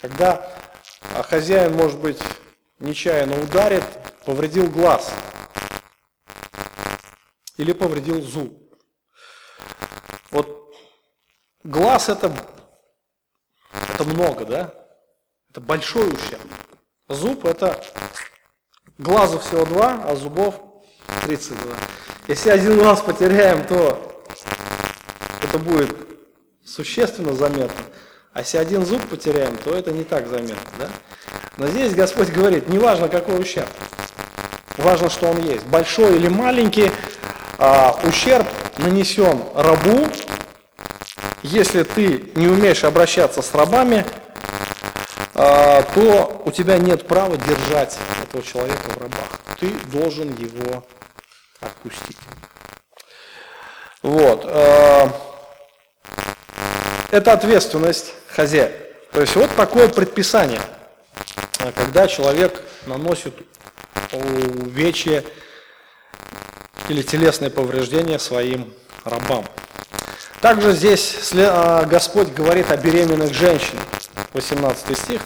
Когда 0.00 0.52
а, 1.14 1.22
хозяин, 1.22 1.74
может 1.74 1.98
быть, 1.98 2.18
нечаянно 2.78 3.40
ударит, 3.40 3.84
повредил 4.26 4.68
глаз 4.68 5.10
или 7.56 7.72
повредил 7.72 8.20
зуб. 8.20 8.58
Вот 10.30 10.74
глаз 11.64 12.08
это, 12.08 12.32
это 14.02 14.10
много, 14.10 14.44
да? 14.44 14.74
Это 15.50 15.60
большой 15.60 16.08
ущерб. 16.08 16.40
Зуб 17.08 17.44
это 17.44 17.82
глазу 18.98 19.38
всего 19.38 19.64
два, 19.64 20.02
а 20.04 20.16
зубов 20.16 20.54
32. 21.24 21.74
Если 22.28 22.50
один 22.50 22.78
глаз 22.78 23.00
потеряем, 23.00 23.64
то 23.66 24.24
это 25.42 25.58
будет 25.58 25.94
существенно 26.64 27.34
заметно. 27.34 27.84
А 28.32 28.40
если 28.40 28.58
один 28.58 28.86
зуб 28.86 29.06
потеряем, 29.08 29.56
то 29.58 29.74
это 29.74 29.90
не 29.92 30.04
так 30.04 30.26
заметно. 30.26 30.56
Да? 30.78 30.88
Но 31.58 31.66
здесь 31.66 31.94
Господь 31.94 32.30
говорит, 32.30 32.68
не 32.68 32.78
важно 32.78 33.08
какой 33.08 33.40
ущерб, 33.40 33.68
важно, 34.78 35.10
что 35.10 35.28
он 35.28 35.38
есть. 35.42 35.66
Большой 35.66 36.16
или 36.16 36.28
маленький, 36.28 36.90
а, 37.58 37.98
ущерб 38.04 38.46
нанесен 38.78 39.38
рабу, 39.54 40.08
если 41.42 41.82
ты 41.82 42.30
не 42.34 42.46
умеешь 42.46 42.84
обращаться 42.84 43.42
с 43.42 43.54
рабами, 43.54 44.04
а, 45.34 45.82
то 45.94 46.42
у 46.44 46.50
тебя 46.52 46.78
нет 46.78 47.06
права 47.06 47.36
держать 47.36 47.98
этого 48.22 48.42
человека 48.42 48.90
в 48.90 48.96
рабах. 48.98 49.28
Ты 49.58 49.68
должен 49.92 50.34
его 50.34 50.84
отпустить. 51.60 52.16
Вот. 54.02 54.44
А, 54.44 55.10
это 57.10 57.32
ответственность 57.32 58.14
хозяина. 58.28 58.72
То 59.12 59.20
есть 59.20 59.36
вот 59.36 59.54
такое 59.54 59.88
предписание, 59.88 60.60
когда 61.74 62.08
человек 62.08 62.62
наносит 62.86 63.34
увечье 64.12 65.22
или 66.88 67.02
телесные 67.02 67.50
повреждения 67.50 68.18
своим 68.18 68.72
рабам. 69.04 69.44
Также 70.42 70.72
здесь 70.72 71.30
а, 71.36 71.84
Господь 71.84 72.32
говорит 72.32 72.72
о 72.72 72.76
беременных 72.76 73.32
женщинах. 73.32 73.84
18 74.32 74.98
стих, 74.98 75.20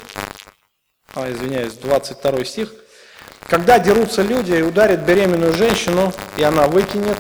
а, 1.14 1.33
извиняюсь, 1.33 1.73
22 1.73 2.45
стих. 2.45 2.75
Когда 3.47 3.79
дерутся 3.79 4.21
люди 4.21 4.53
и 4.53 4.61
ударят 4.61 5.01
беременную 5.07 5.55
женщину, 5.55 6.12
и 6.37 6.43
она 6.43 6.67
выкинет, 6.67 7.17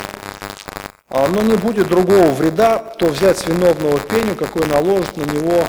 а, 1.08 1.26
но 1.28 1.40
не 1.40 1.56
будет 1.56 1.88
другого 1.88 2.26
вреда, 2.26 2.80
то 2.80 3.06
взять 3.06 3.38
с 3.38 3.46
виновного 3.46 3.98
пеню, 3.98 4.34
какой 4.34 4.66
наложит 4.66 5.16
на 5.16 5.22
него 5.22 5.64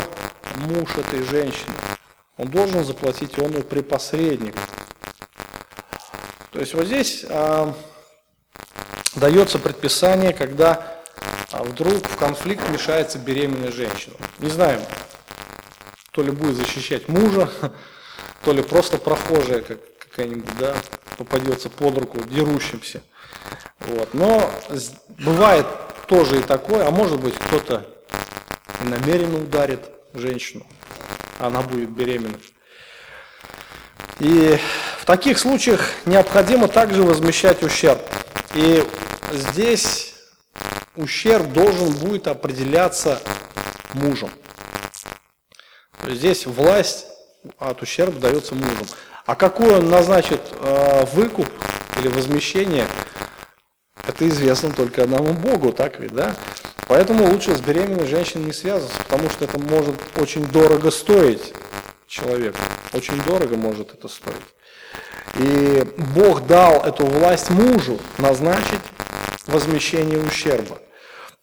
муж 0.56 0.96
этой 0.98 1.22
женщины. 1.22 1.72
Он 2.36 2.48
должен 2.48 2.84
заплатить 2.84 3.38
он 3.38 3.52
при 3.62 3.80
посреднику. 3.80 4.58
То 6.52 6.60
есть 6.60 6.74
вот 6.74 6.84
здесь 6.84 7.24
а, 7.30 7.72
дается 9.14 9.58
предписание, 9.58 10.34
когда 10.34 10.97
а, 11.50 11.62
вдруг 11.62 12.06
в 12.06 12.16
конфликт 12.16 12.68
мешается 12.70 13.18
беременная 13.18 13.72
женщина. 13.72 14.14
Не 14.38 14.50
знаем, 14.50 14.80
то 16.12 16.22
ли 16.22 16.30
будет 16.30 16.56
защищать 16.56 17.08
мужа, 17.08 17.50
то 18.44 18.52
ли 18.52 18.62
просто 18.62 18.98
прохожая 18.98 19.62
как, 19.62 19.78
какая-нибудь, 19.98 20.56
да, 20.58 20.76
попадется 21.16 21.70
под 21.70 21.98
руку 21.98 22.20
дерущимся. 22.24 23.02
Вот. 23.80 24.12
Но 24.12 24.50
бывает 25.20 25.66
тоже 26.06 26.40
и 26.40 26.42
такое, 26.42 26.86
а 26.86 26.90
может 26.90 27.20
быть 27.20 27.34
кто-то 27.34 27.86
намеренно 28.82 29.38
ударит 29.38 29.80
женщину, 30.14 30.66
она 31.38 31.62
будет 31.62 31.90
беременна. 31.90 32.38
И 34.20 34.58
в 35.00 35.04
таких 35.04 35.38
случаях 35.38 35.92
необходимо 36.04 36.68
также 36.68 37.02
возмещать 37.02 37.62
ущерб. 37.62 38.00
И 38.54 38.84
здесь 39.32 40.07
ущерб 40.98 41.52
должен 41.52 41.92
будет 41.92 42.26
определяться 42.26 43.20
мужем. 43.94 44.30
Здесь 46.06 46.46
власть 46.46 47.06
от 47.58 47.82
ущерба 47.82 48.20
дается 48.20 48.54
мужу. 48.54 48.84
А 49.24 49.34
какой 49.34 49.76
он 49.76 49.88
назначит 49.88 50.40
э, 50.52 51.04
выкуп 51.12 51.48
или 51.98 52.08
возмещение, 52.08 52.86
это 54.06 54.26
известно 54.28 54.72
только 54.72 55.02
одному 55.02 55.34
Богу, 55.34 55.72
так 55.72 56.00
ведь, 56.00 56.14
да? 56.14 56.34
Поэтому 56.86 57.30
лучше 57.30 57.54
с 57.54 57.60
беременной 57.60 58.06
женщиной 58.06 58.46
не 58.46 58.52
связываться, 58.52 58.98
потому 59.06 59.28
что 59.28 59.44
это 59.44 59.58
может 59.58 59.94
очень 60.16 60.46
дорого 60.46 60.90
стоить 60.90 61.52
человеку. 62.06 62.58
Очень 62.94 63.20
дорого 63.22 63.56
может 63.56 63.92
это 63.92 64.08
стоить. 64.08 64.36
И 65.34 65.86
Бог 66.16 66.46
дал 66.46 66.84
эту 66.84 67.04
власть 67.04 67.50
мужу 67.50 68.00
назначить 68.16 68.80
возмещение 69.46 70.18
ущерба. 70.18 70.78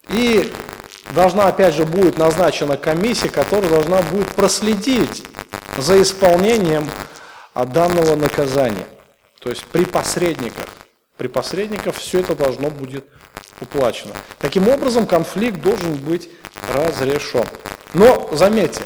И 0.08 0.52
должна, 1.14 1.48
опять 1.48 1.74
же, 1.74 1.84
будет 1.84 2.18
назначена 2.18 2.76
комиссия, 2.76 3.28
которая 3.28 3.70
должна 3.70 4.02
будет 4.02 4.28
проследить 4.34 5.24
за 5.76 6.00
исполнением 6.00 6.88
данного 7.54 8.14
наказания. 8.16 8.86
То 9.40 9.50
есть 9.50 9.64
при 9.66 9.84
посредниках. 9.84 10.66
При 11.16 11.28
посредниках 11.28 11.96
все 11.96 12.20
это 12.20 12.34
должно 12.34 12.70
будет 12.70 13.06
уплачено. 13.60 14.12
Таким 14.38 14.68
образом, 14.68 15.06
конфликт 15.06 15.60
должен 15.60 15.94
быть 15.94 16.28
разрешен. 16.74 17.44
Но 17.94 18.28
заметьте, 18.32 18.82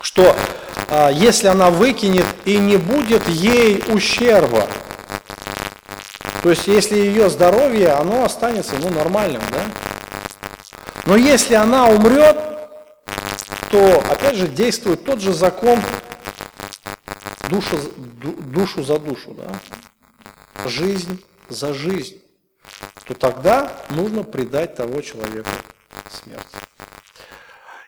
что 0.00 0.34
а, 0.88 1.10
если 1.10 1.48
она 1.48 1.70
выкинет 1.70 2.24
и 2.44 2.56
не 2.56 2.76
будет 2.76 3.28
ей 3.28 3.82
ущерба, 3.88 4.66
то 6.42 6.50
есть 6.50 6.66
если 6.66 6.96
ее 6.96 7.28
здоровье, 7.28 7.90
оно 7.90 8.24
останется 8.24 8.74
ну, 8.80 8.88
нормальным, 8.90 9.42
да? 9.50 9.64
Но 11.06 11.16
если 11.16 11.54
она 11.54 11.88
умрет, 11.88 12.36
то 13.70 14.02
опять 14.10 14.36
же 14.36 14.48
действует 14.48 15.04
тот 15.04 15.20
же 15.20 15.32
закон 15.32 15.80
душа, 17.48 17.76
душу 18.22 18.82
за 18.82 18.98
душу, 18.98 19.34
да? 19.34 20.68
жизнь 20.68 21.24
за 21.48 21.74
жизнь, 21.74 22.22
то 23.06 23.14
тогда 23.14 23.72
нужно 23.90 24.22
предать 24.22 24.76
того 24.76 25.00
человека 25.00 25.50
смерти. 26.10 26.46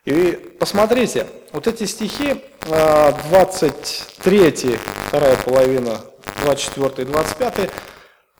И 0.05 0.33
посмотрите, 0.59 1.27
вот 1.53 1.67
эти 1.67 1.85
стихи, 1.85 2.43
23, 2.61 4.75
а, 4.75 4.79
вторая 5.09 5.37
половина, 5.37 6.01
24 6.43 7.09
и 7.09 7.11
25, 7.11 7.71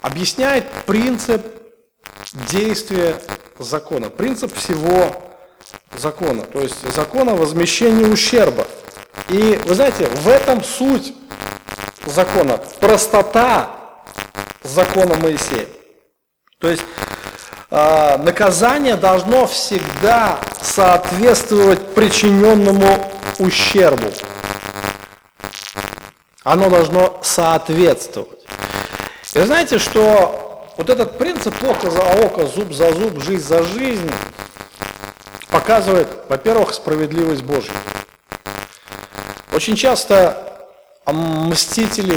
объясняет 0.03 0.71
принцип 0.85 1.43
действия 2.51 3.19
закона, 3.59 4.11
принцип 4.11 4.55
всего 4.55 5.15
закона, 5.97 6.43
то 6.43 6.61
есть 6.61 6.77
закона 6.95 7.35
возмещения 7.35 8.07
ущерба. 8.07 8.67
И 9.29 9.61
вы 9.65 9.75
знаете, 9.75 10.07
в 10.07 10.29
этом 10.29 10.63
суть 10.63 11.15
закона, 12.07 12.59
простота 12.81 13.71
закона 14.63 15.15
Моисея. 15.17 15.69
То 16.59 16.69
есть 16.69 16.83
э, 17.71 18.17
наказание 18.19 18.97
должно 18.97 19.47
всегда 19.47 20.39
соответствовать 20.61 21.95
причиненному 21.95 23.13
ущербу. 23.39 24.11
Оно 26.43 26.69
должно 26.69 27.21
соответствовать. 27.23 28.45
И 29.35 29.41
знаете, 29.41 29.79
что 29.79 30.54
вот 30.77 30.91
этот 30.91 31.19
принцип 31.19 31.55
око 31.63 31.91
за 31.91 32.03
око, 32.25 32.47
зуб 32.47 32.73
за 32.73 32.93
зуб, 32.93 33.23
жизнь 33.23 33.47
за 33.47 33.63
жизнь 33.63 34.11
показывает, 35.49 36.09
во-первых, 36.29 36.75
справедливость 36.75 37.43
Божью. 37.43 37.75
Очень 39.53 39.77
часто 39.77 40.67
мстители 41.07 42.17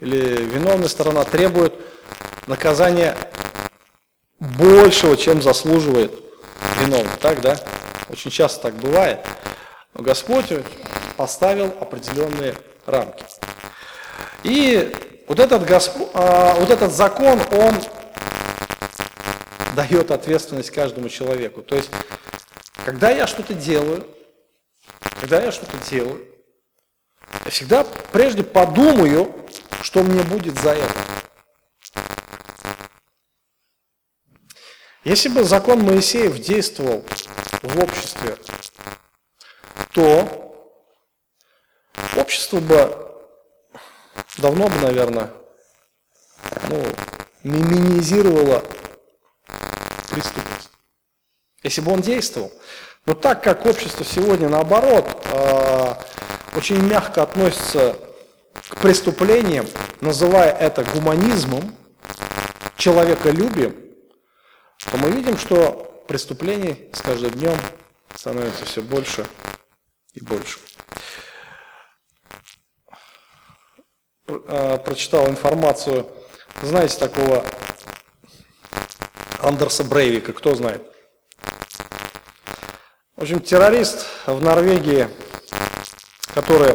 или 0.00 0.42
виновная 0.42 0.88
сторона 0.88 1.22
требуют 1.22 1.74
наказания 2.48 3.16
большего, 4.40 5.16
чем 5.16 5.40
заслуживает 5.40 6.12
виновный. 6.80 7.10
Так, 7.20 7.40
да? 7.40 7.56
Очень 8.08 8.32
часто 8.32 8.62
так 8.62 8.74
бывает. 8.74 9.20
Но 9.94 10.02
Господь 10.02 10.46
поставил 11.16 11.72
определенные 11.80 12.56
рамки. 12.84 13.24
И 14.42 14.92
вот 15.26 15.38
этот, 15.38 15.64
Госп... 15.66 15.96
а, 16.14 16.54
вот 16.54 16.70
этот 16.70 16.92
закон, 16.92 17.40
он 17.52 17.74
дает 19.74 20.10
ответственность 20.10 20.70
каждому 20.70 21.08
человеку. 21.08 21.62
То 21.62 21.76
есть, 21.76 21.90
когда 22.84 23.10
я 23.10 23.26
что-то 23.26 23.54
делаю, 23.54 24.06
когда 25.20 25.40
я 25.40 25.52
что-то 25.52 25.76
делаю, 25.90 26.26
я 27.44 27.50
всегда 27.50 27.84
прежде 28.12 28.42
подумаю, 28.42 29.34
что 29.82 30.02
мне 30.02 30.22
будет 30.22 30.58
за 30.60 30.72
это. 30.72 30.94
Если 35.04 35.28
бы 35.28 35.42
закон 35.42 35.80
Моисеев 35.80 36.38
действовал 36.38 37.04
в 37.62 37.78
обществе, 37.80 38.36
то 39.92 40.54
общество 42.16 42.60
бы 42.60 43.11
давно 44.42 44.68
бы, 44.68 44.74
наверное, 44.80 45.30
ну, 46.68 46.84
минимизировало 47.44 48.62
преступность. 50.10 50.70
Если 51.62 51.80
бы 51.80 51.92
он 51.92 52.00
действовал. 52.00 52.52
Но 53.06 53.14
так 53.14 53.42
как 53.42 53.64
общество 53.64 54.04
сегодня, 54.04 54.48
наоборот, 54.48 55.06
э, 55.24 55.94
очень 56.56 56.82
мягко 56.82 57.22
относится 57.22 57.96
к 58.68 58.76
преступлениям, 58.80 59.66
называя 60.00 60.52
это 60.52 60.84
гуманизмом, 60.84 61.74
человеколюбием, 62.76 63.76
то 64.90 64.98
мы 64.98 65.10
видим, 65.10 65.38
что 65.38 66.04
преступлений 66.08 66.90
с 66.92 67.00
каждым 67.00 67.30
днем 67.30 67.56
становится 68.14 68.64
все 68.64 68.82
больше 68.82 69.24
и 70.14 70.24
больше. 70.24 70.58
Прочитал 74.26 75.28
информацию, 75.28 76.06
знаете 76.62 76.98
такого 76.98 77.44
Андерса 79.40 79.84
Брейвика, 79.84 80.32
кто 80.32 80.54
знает? 80.54 80.86
В 83.16 83.22
общем, 83.22 83.40
террорист 83.40 84.06
в 84.26 84.42
Норвегии, 84.42 85.08
который 86.34 86.74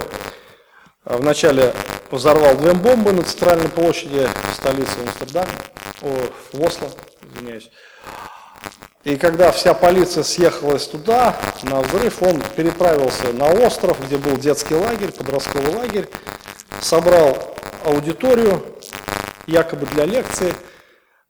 вначале 1.04 1.74
взорвал 2.12 2.56
две 2.56 2.74
бомбы 2.74 3.12
на 3.12 3.24
центральной 3.24 3.70
площади 3.70 4.28
в 4.52 4.56
столице 4.56 5.00
Амстердама, 5.00 5.52
в 6.02 6.62
Осло, 6.62 6.90
извиняюсь. 7.22 7.70
И 9.04 9.16
когда 9.16 9.52
вся 9.52 9.74
полиция 9.74 10.24
съехалась 10.24 10.88
туда, 10.88 11.36
на 11.64 11.82
взрыв, 11.82 12.22
он 12.22 12.42
переправился 12.56 13.32
на 13.32 13.46
остров, 13.46 14.06
где 14.06 14.18
был 14.18 14.38
детский 14.38 14.76
лагерь, 14.76 15.12
подростковый 15.12 15.74
лагерь, 15.76 16.10
собрал 16.82 17.56
аудиторию, 17.84 18.64
якобы 19.46 19.86
для 19.88 20.06
лекции, 20.06 20.54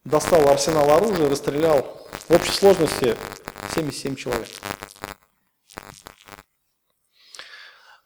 достал 0.04 0.48
арсенал 0.48 0.90
оружия, 0.90 1.28
расстрелял 1.28 2.06
в 2.28 2.34
общей 2.34 2.52
сложности 2.52 3.16
77 3.74 4.16
человек. 4.16 4.48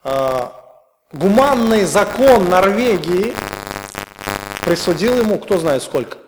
А, 0.05 0.53
гуманный 1.13 1.85
закон 1.85 2.49
Норвегии 2.49 3.35
присудил 4.65 5.17
ему, 5.19 5.39
кто 5.39 5.59
знает 5.59 5.83
сколько? 5.83 6.19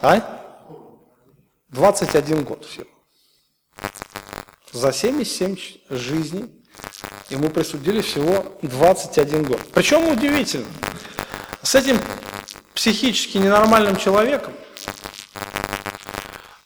А? 0.00 0.40
21 1.68 2.44
год 2.44 2.64
всего. 2.64 2.86
За 4.72 4.92
77 4.92 5.56
жизней 5.90 6.63
ему 7.30 7.50
присудили 7.50 8.00
всего 8.00 8.44
21 8.62 9.44
год. 9.44 9.60
Причем 9.72 10.08
удивительно, 10.08 10.66
с 11.62 11.74
этим 11.74 11.98
психически 12.74 13.38
ненормальным 13.38 13.96
человеком, 13.96 14.52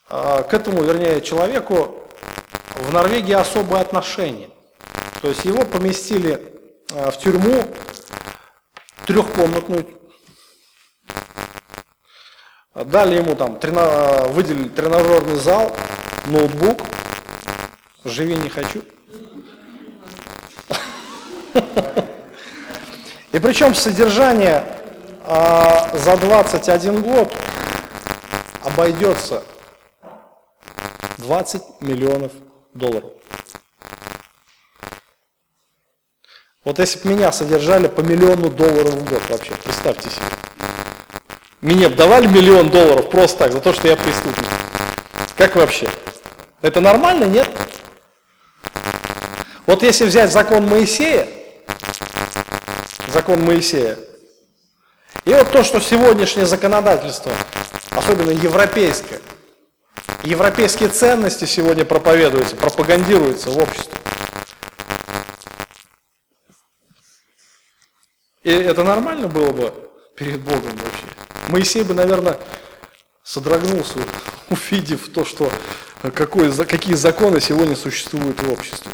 а, 0.08 0.42
к 0.42 0.54
этому, 0.54 0.82
вернее, 0.82 1.20
человеку 1.20 2.02
в 2.74 2.92
Норвегии 2.92 3.34
особое 3.34 3.80
отношение. 3.80 4.50
То 5.20 5.28
есть 5.28 5.44
его 5.44 5.64
поместили 5.64 6.54
а, 6.92 7.10
в 7.10 7.18
тюрьму 7.18 7.64
трехкомнатную. 9.06 9.86
Дали 12.74 13.16
ему 13.16 13.34
там, 13.34 13.58
выделили 14.32 14.68
тренажерный 14.68 15.36
зал, 15.36 15.74
ноутбук. 16.26 16.82
Живи 18.04 18.36
не 18.36 18.48
хочу. 18.48 18.82
И 23.32 23.38
причем 23.38 23.74
содержание 23.74 24.64
а, 25.24 25.90
за 25.92 26.16
21 26.16 27.02
год 27.02 27.32
обойдется 28.64 29.42
20 31.18 31.62
миллионов 31.80 32.32
долларов. 32.74 33.10
Вот 36.64 36.78
если 36.78 37.00
бы 37.00 37.14
меня 37.14 37.32
содержали 37.32 37.88
по 37.88 38.00
миллиону 38.00 38.50
долларов 38.50 38.94
в 38.94 39.04
год 39.08 39.22
вообще, 39.28 39.52
представьте 39.62 40.10
себе. 40.10 40.26
Мне 41.60 41.88
давали 41.88 42.26
миллион 42.26 42.70
долларов 42.70 43.10
просто 43.10 43.38
так, 43.38 43.52
за 43.52 43.60
то, 43.60 43.72
что 43.72 43.88
я 43.88 43.96
преступник. 43.96 44.46
Как 45.36 45.56
вообще? 45.56 45.88
Это 46.62 46.80
нормально, 46.80 47.24
нет? 47.24 47.48
Вот 49.66 49.82
если 49.82 50.04
взять 50.04 50.32
закон 50.32 50.66
Моисея, 50.66 51.28
закон 53.10 53.42
Моисея, 53.42 53.98
и 55.24 55.30
вот 55.30 55.50
то, 55.50 55.62
что 55.62 55.80
сегодняшнее 55.80 56.46
законодательство, 56.46 57.32
особенно 57.90 58.30
европейское, 58.30 59.20
европейские 60.22 60.88
ценности 60.88 61.44
сегодня 61.44 61.84
проповедуются, 61.84 62.56
пропагандируются 62.56 63.50
в 63.50 63.58
обществе. 63.58 63.94
И 68.42 68.50
это 68.50 68.84
нормально 68.84 69.28
было 69.28 69.52
бы 69.52 69.74
перед 70.16 70.40
Богом 70.40 70.76
вообще. 70.76 71.04
Моисей 71.48 71.82
бы, 71.82 71.94
наверное, 71.94 72.38
содрогнулся, 73.22 73.98
увидев 74.48 75.08
то, 75.12 75.24
что 75.24 75.52
какой, 76.14 76.50
какие 76.64 76.94
законы 76.94 77.40
сегодня 77.40 77.76
существуют 77.76 78.40
в 78.42 78.50
обществе. 78.50 78.90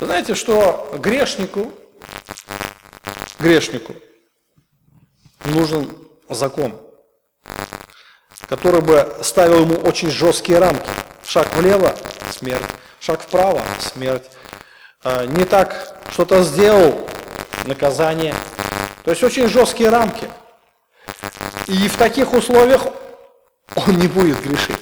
Знаете, 0.00 0.34
что 0.34 0.96
грешнику, 0.98 1.74
грешнику 3.42 3.94
нужен 5.44 5.94
закон, 6.30 6.80
который 8.48 8.80
бы 8.80 9.16
ставил 9.22 9.60
ему 9.60 9.74
очень 9.74 10.10
жесткие 10.10 10.58
рамки. 10.58 10.88
Шаг 11.26 11.54
влево– 11.56 11.94
смерть, 12.30 12.64
шаг 13.00 13.20
вправо– 13.20 13.62
смерть. 13.80 14.30
А, 15.04 15.26
не 15.26 15.44
так 15.44 15.96
что-то 16.12 16.42
сделал– 16.42 17.06
наказание. 17.66 18.34
То 19.04 19.10
есть 19.10 19.22
очень 19.22 19.48
жесткие 19.48 19.90
рамки. 19.90 20.28
И 21.66 21.88
в 21.88 21.96
таких 21.96 22.32
условиях 22.32 22.86
он 23.74 23.96
не 23.96 24.08
будет 24.08 24.40
грешить. 24.42 24.78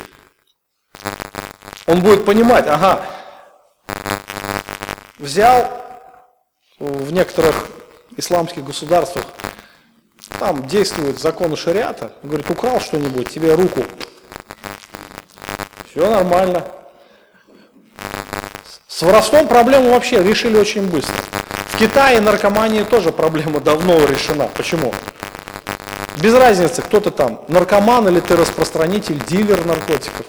Он 1.86 2.00
будет 2.00 2.24
понимать, 2.24 2.66
ага, 2.68 3.04
взял 5.18 5.70
в 6.78 7.12
некоторых 7.12 7.66
исламских 8.16 8.64
государствах, 8.64 9.24
там 10.38 10.66
действует 10.66 11.20
закон 11.20 11.56
шариата, 11.56 12.12
говорит, 12.22 12.48
украл 12.50 12.80
что-нибудь, 12.80 13.28
тебе 13.28 13.54
руку. 13.54 13.84
Все 15.90 16.08
нормально. 16.08 16.64
С 18.88 19.02
воровством 19.02 19.48
проблему 19.48 19.90
вообще 19.90 20.22
решили 20.22 20.56
очень 20.56 20.86
быстро. 20.86 21.14
В 21.66 21.78
Китае 21.78 22.20
наркомания 22.20 22.84
тоже 22.84 23.12
проблема 23.12 23.61
давно 23.61 24.04
решена. 24.04 24.48
Почему? 24.54 24.92
Без 26.20 26.34
разницы, 26.34 26.82
кто 26.82 27.00
ты 27.00 27.11
там, 27.11 27.44
наркоман 27.48 28.08
или 28.08 28.20
ты 28.20 28.36
распространитель, 28.36 29.18
дилер 29.26 29.64
наркотиков. 29.64 30.26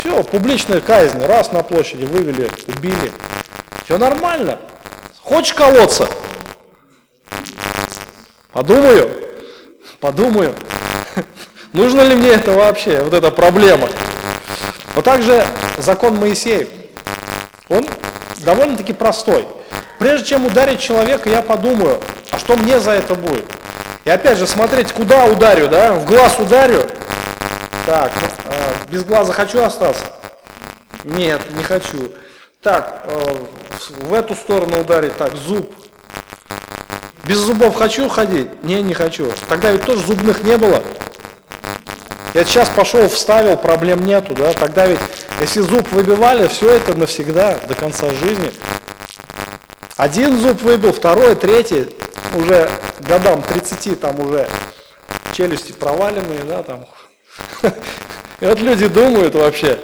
Все, 0.00 0.22
публичная 0.22 0.80
казнь, 0.80 1.24
раз 1.24 1.52
на 1.52 1.62
площади 1.62 2.04
вывели, 2.04 2.50
убили. 2.66 3.12
Все 3.84 3.98
нормально. 3.98 4.58
Хочешь 5.22 5.54
колоться? 5.54 6.08
Подумаю. 8.52 9.10
Подумаю. 10.00 10.54
Нужно 11.72 12.00
ли 12.02 12.14
мне 12.14 12.30
это 12.30 12.52
вообще, 12.52 13.02
вот 13.02 13.14
эта 13.14 13.30
проблема? 13.30 13.88
Вот 14.94 15.04
также 15.04 15.44
закон 15.76 16.16
Моисеев. 16.16 16.68
Он 17.68 17.86
довольно-таки 18.38 18.92
простой. 18.92 19.46
Прежде 19.98 20.26
чем 20.26 20.46
ударить 20.46 20.80
человека, 20.80 21.28
я 21.28 21.42
подумаю, 21.42 22.00
а 22.30 22.38
что 22.38 22.56
мне 22.56 22.80
за 22.80 22.92
это 22.92 23.14
будет? 23.14 23.44
И 24.04 24.10
опять 24.10 24.38
же, 24.38 24.46
смотреть, 24.46 24.92
куда 24.92 25.26
ударю, 25.26 25.68
да? 25.68 25.92
В 25.92 26.06
глаз 26.06 26.38
ударю? 26.38 26.86
Так, 27.84 28.12
э, 28.44 28.72
без 28.90 29.04
глаза 29.04 29.32
хочу 29.32 29.62
остаться? 29.62 30.04
Нет, 31.04 31.40
не 31.50 31.62
хочу. 31.62 32.12
Так, 32.62 33.02
э, 33.04 33.36
в 34.00 34.14
эту 34.14 34.34
сторону 34.34 34.80
ударить, 34.80 35.16
так, 35.16 35.34
зуб. 35.34 35.74
Без 37.28 37.36
зубов 37.40 37.74
хочу 37.76 38.08
ходить? 38.08 38.64
Не, 38.64 38.80
не 38.80 38.94
хочу. 38.94 39.30
Тогда 39.50 39.70
ведь 39.70 39.82
тоже 39.82 40.00
зубных 40.00 40.42
не 40.44 40.56
было. 40.56 40.82
Я 42.32 42.42
сейчас 42.46 42.70
пошел, 42.70 43.06
вставил, 43.06 43.58
проблем 43.58 44.06
нету, 44.06 44.34
да? 44.34 44.54
Тогда 44.54 44.86
ведь, 44.86 44.98
если 45.38 45.60
зуб 45.60 45.92
выбивали, 45.92 46.48
все 46.48 46.70
это 46.70 46.96
навсегда, 46.96 47.58
до 47.68 47.74
конца 47.74 48.08
жизни. 48.08 48.50
Один 49.98 50.40
зуб 50.40 50.62
выбил, 50.62 50.90
второй, 50.90 51.34
третий, 51.34 51.94
уже 52.34 52.70
годам 53.00 53.42
30 53.42 54.00
там 54.00 54.18
уже 54.20 54.48
челюсти 55.34 55.72
проваленные, 55.72 56.44
да, 56.44 56.62
там. 56.62 56.86
И 58.40 58.46
вот 58.46 58.58
люди 58.60 58.88
думают 58.88 59.34
вообще, 59.34 59.78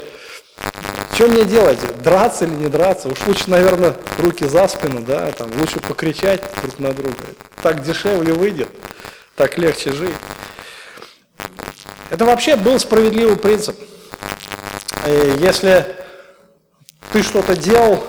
что 1.15 1.29
мне 1.29 1.45
делать, 1.45 1.79
драться 2.03 2.45
или 2.45 2.55
не 2.55 2.69
драться? 2.69 3.09
Уж 3.09 3.27
лучше, 3.27 3.49
наверное, 3.49 3.95
руки 4.19 4.47
за 4.47 4.67
спину, 4.67 5.01
да, 5.01 5.31
там, 5.31 5.49
лучше 5.59 5.79
покричать 5.79 6.43
друг 6.61 6.79
на 6.81 6.93
друга. 6.93 7.17
Так 7.62 7.83
дешевле 7.83 8.33
выйдет, 8.33 8.69
так 9.37 9.57
легче 9.57 9.93
жить. 9.93 10.15
Это 12.11 12.25
вообще 12.25 12.57
был 12.57 12.81
справедливый 12.81 13.37
принцип. 13.37 13.79
Э, 15.05 15.37
если 15.39 15.97
ты 17.12 17.23
что-то 17.23 17.57
делал, 17.57 18.03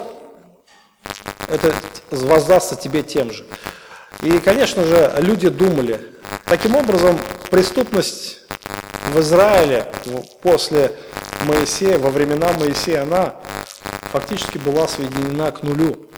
это 1.47 1.75
воздастся 2.09 2.75
тебе 2.75 3.03
тем 3.03 3.31
же. 3.31 3.45
И, 4.21 4.39
конечно 4.39 4.83
же, 4.83 5.13
люди 5.19 5.49
думали. 5.49 6.01
Таким 6.45 6.75
образом, 6.75 7.19
преступность 7.51 8.39
в 9.13 9.19
Израиле 9.19 9.85
после 10.41 10.95
Моисея, 11.41 11.97
во 11.99 12.09
времена 12.09 12.51
Моисея, 12.53 13.03
она 13.03 13.35
фактически 14.11 14.57
была 14.57 14.87
сведена 14.87 15.51
к 15.51 15.63
нулю. 15.63 16.09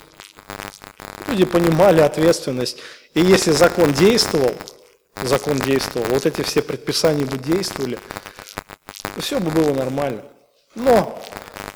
Люди 1.26 1.44
понимали 1.44 2.00
ответственность. 2.00 2.78
И 3.14 3.20
если 3.20 3.50
закон 3.50 3.92
действовал, 3.92 4.54
закон 5.22 5.58
действовал, 5.58 6.06
вот 6.10 6.24
эти 6.26 6.42
все 6.42 6.62
предписания 6.62 7.24
бы 7.24 7.38
действовали, 7.38 7.98
все 9.18 9.40
бы 9.40 9.50
было 9.50 9.74
нормально. 9.74 10.22
Но 10.74 11.20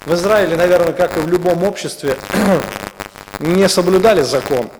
в 0.06 0.14
Израиле, 0.14 0.56
наверное, 0.56 0.92
как 0.92 1.16
и 1.16 1.20
в 1.20 1.28
любом 1.28 1.64
обществе, 1.64 2.16
не 3.40 3.68
соблюдали 3.68 4.22
закон. 4.22 4.70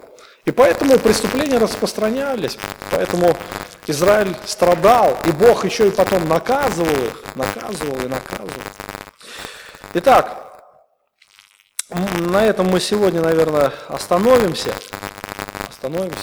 И 0.45 0.51
поэтому 0.51 0.99
преступления 0.99 1.59
распространялись, 1.59 2.59
поэтому 2.91 3.37
Израиль 3.87 4.37
страдал, 4.47 5.19
и 5.25 5.33
Бог 5.33 5.65
еще 5.65 5.89
и 5.89 5.91
потом 5.91 6.29
наказывал 6.29 6.89
их, 6.89 7.37
наказывал 7.37 7.97
и 8.01 8.07
наказывал. 8.07 8.63
Итак, 9.95 10.43
на 11.91 12.45
этом 12.45 12.69
мы 12.69 12.81
сегодня, 12.81 13.21
наверное, 13.21 13.73
остановимся. 13.89 14.75
Остановимся. 15.69 16.19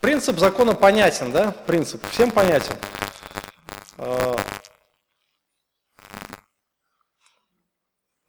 Принцип 0.00 0.38
закона 0.38 0.74
понятен, 0.74 1.30
да? 1.32 1.52
Принцип 1.66 2.04
всем 2.10 2.30
понятен. 2.30 2.76
А, 3.98 4.36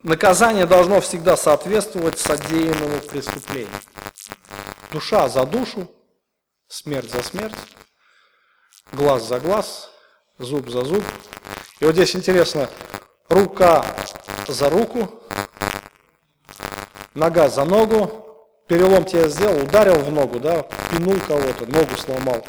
наказание 0.04 0.66
должно 0.66 1.02
всегда 1.02 1.36
соответствовать 1.36 2.20
содеянному 2.20 3.00
преступлению. 3.00 3.74
Душа 4.92 5.28
за 5.28 5.46
душу, 5.46 5.92
смерть 6.68 7.12
за 7.12 7.24
смерть, 7.24 7.56
глаз 8.92 9.24
за 9.24 9.40
глаз, 9.40 9.92
зуб 10.38 10.70
за 10.70 10.84
зуб. 10.84 11.04
И 11.80 11.86
вот 11.86 11.96
здесь 11.96 12.16
интересно, 12.16 12.70
рука 13.30 13.86
за 14.48 14.70
руку, 14.70 15.22
нога 17.14 17.50
за 17.50 17.66
ногу, 17.66 18.48
перелом 18.68 19.06
тебе 19.06 19.30
сделал, 19.30 19.64
ударил 19.64 20.00
в 20.00 20.12
ногу, 20.12 20.40
да, 20.40 20.64
пинул 20.92 21.20
кого-то, 21.28 21.66
ногу 21.66 21.96
сломал. 21.98 22.46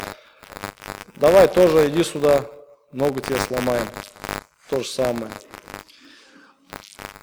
Давай 1.15 1.47
тоже 1.47 1.89
иди 1.89 2.03
сюда, 2.03 2.45
ногу 2.91 3.19
тебе 3.19 3.39
сломаем. 3.39 3.87
То 4.69 4.81
же 4.81 4.87
самое. 4.87 5.31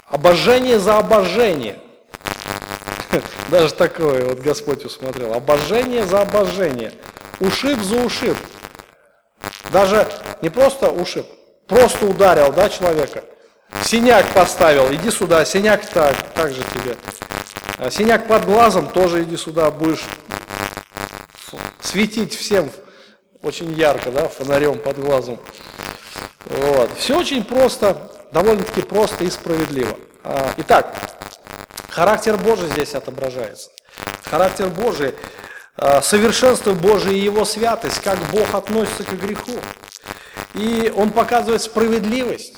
Обожение 0.07 0.79
за 0.79 0.99
обожение. 0.99 1.81
Даже 3.51 3.75
такое 3.75 4.25
вот 4.25 4.41
Господь 4.41 4.85
усмотрел. 4.85 5.35
Обожение 5.35 6.07
за 6.07 6.21
обожение. 6.21 6.93
Ушиб 7.41 7.81
за 7.83 7.97
ушиб. 7.97 8.37
Даже 9.71 10.09
не 10.43 10.49
просто 10.49 10.91
ушиб, 10.91 11.27
просто 11.67 12.07
ударил, 12.07 12.53
да, 12.53 12.69
человека. 12.69 13.25
Синяк 13.85 14.27
поставил, 14.33 14.93
иди 14.93 15.11
сюда, 15.11 15.45
синяк 15.45 15.85
так, 15.87 16.14
так 16.35 16.53
же 16.53 16.62
тебе. 16.75 16.97
А 17.79 17.91
синяк 17.91 18.27
под 18.27 18.45
глазом, 18.47 18.89
тоже 18.89 19.23
иди 19.25 19.37
сюда, 19.37 19.71
будешь 19.71 20.05
светить 21.83 22.35
всем 22.35 22.71
очень 23.43 23.73
ярко, 23.73 24.11
да, 24.11 24.29
фонарем 24.29 24.79
под 24.79 24.99
глазом. 24.99 25.39
Вот. 26.47 26.91
Все 26.99 27.19
очень 27.19 27.45
просто, 27.45 28.11
довольно-таки 28.33 28.83
просто 28.83 29.25
и 29.25 29.31
справедливо. 29.31 29.97
А, 30.25 30.53
итак, 30.57 31.16
характер 31.97 32.37
Божий 32.37 32.69
здесь 32.69 32.95
отображается. 32.95 33.71
Характер 34.25 34.69
Божий, 34.69 35.15
а, 35.77 36.03
совершенство 36.03 36.73
Божие 36.73 37.19
и 37.19 37.23
Его 37.23 37.47
святость, 37.47 38.03
как 38.03 38.19
Бог 38.31 38.55
относится 38.55 39.03
к 39.03 39.19
греху. 39.19 39.59
И 40.53 40.93
Он 40.95 41.11
показывает 41.11 41.63
справедливость. 41.63 42.53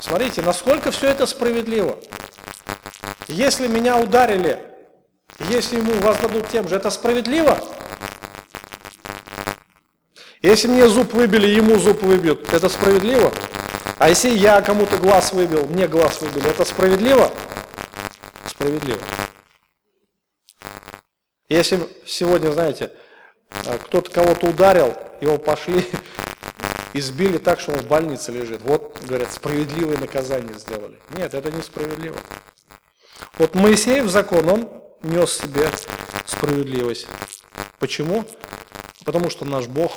Смотрите, 0.00 0.40
насколько 0.40 0.92
все 0.92 1.08
это 1.08 1.26
справедливо. 1.26 1.98
Если 3.26 3.66
меня 3.66 3.98
ударили, 3.98 4.60
если 5.50 5.78
ему 5.78 5.92
воздадут 5.94 6.48
тем 6.48 6.68
же, 6.68 6.76
это 6.76 6.90
справедливо? 6.90 7.58
Если 10.42 10.68
мне 10.68 10.86
зуб 10.86 11.12
выбили, 11.12 11.48
ему 11.48 11.76
зуб 11.80 12.02
выбьют, 12.02 12.52
это 12.52 12.68
справедливо? 12.68 13.32
А 13.98 14.10
если 14.10 14.30
я 14.30 14.60
кому-то 14.60 14.96
глаз 14.98 15.32
выбил, 15.32 15.66
мне 15.66 15.88
глаз 15.88 16.20
выбили, 16.20 16.48
это 16.48 16.64
справедливо? 16.64 17.32
Справедливо. 18.56 19.02
Если 21.50 21.78
сегодня, 22.06 22.50
знаете, 22.52 22.90
а, 23.50 23.76
кто-то 23.76 24.10
кого-то 24.10 24.46
ударил, 24.46 24.96
его 25.20 25.36
пошли, 25.36 25.86
избили 26.94 27.36
так, 27.36 27.60
что 27.60 27.72
он 27.72 27.80
в 27.80 27.86
больнице 27.86 28.32
лежит. 28.32 28.62
Вот, 28.62 28.98
говорят, 29.04 29.30
справедливое 29.30 29.98
наказание 29.98 30.58
сделали. 30.58 30.98
Нет, 31.10 31.34
это 31.34 31.52
несправедливо. 31.52 32.16
Вот 33.36 33.54
Моисеев 33.54 34.08
закон, 34.08 34.48
он 34.48 34.82
нес 35.02 35.34
себе 35.34 35.68
справедливость. 36.24 37.06
Почему? 37.78 38.24
Потому 39.04 39.28
что 39.28 39.44
наш 39.44 39.66
Бог 39.66 39.92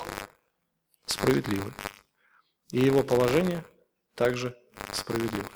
справедливый. 1.06 1.72
И 2.74 2.80
его 2.80 3.04
положение 3.04 3.64
также 4.16 4.54
справедливо. 4.92 5.48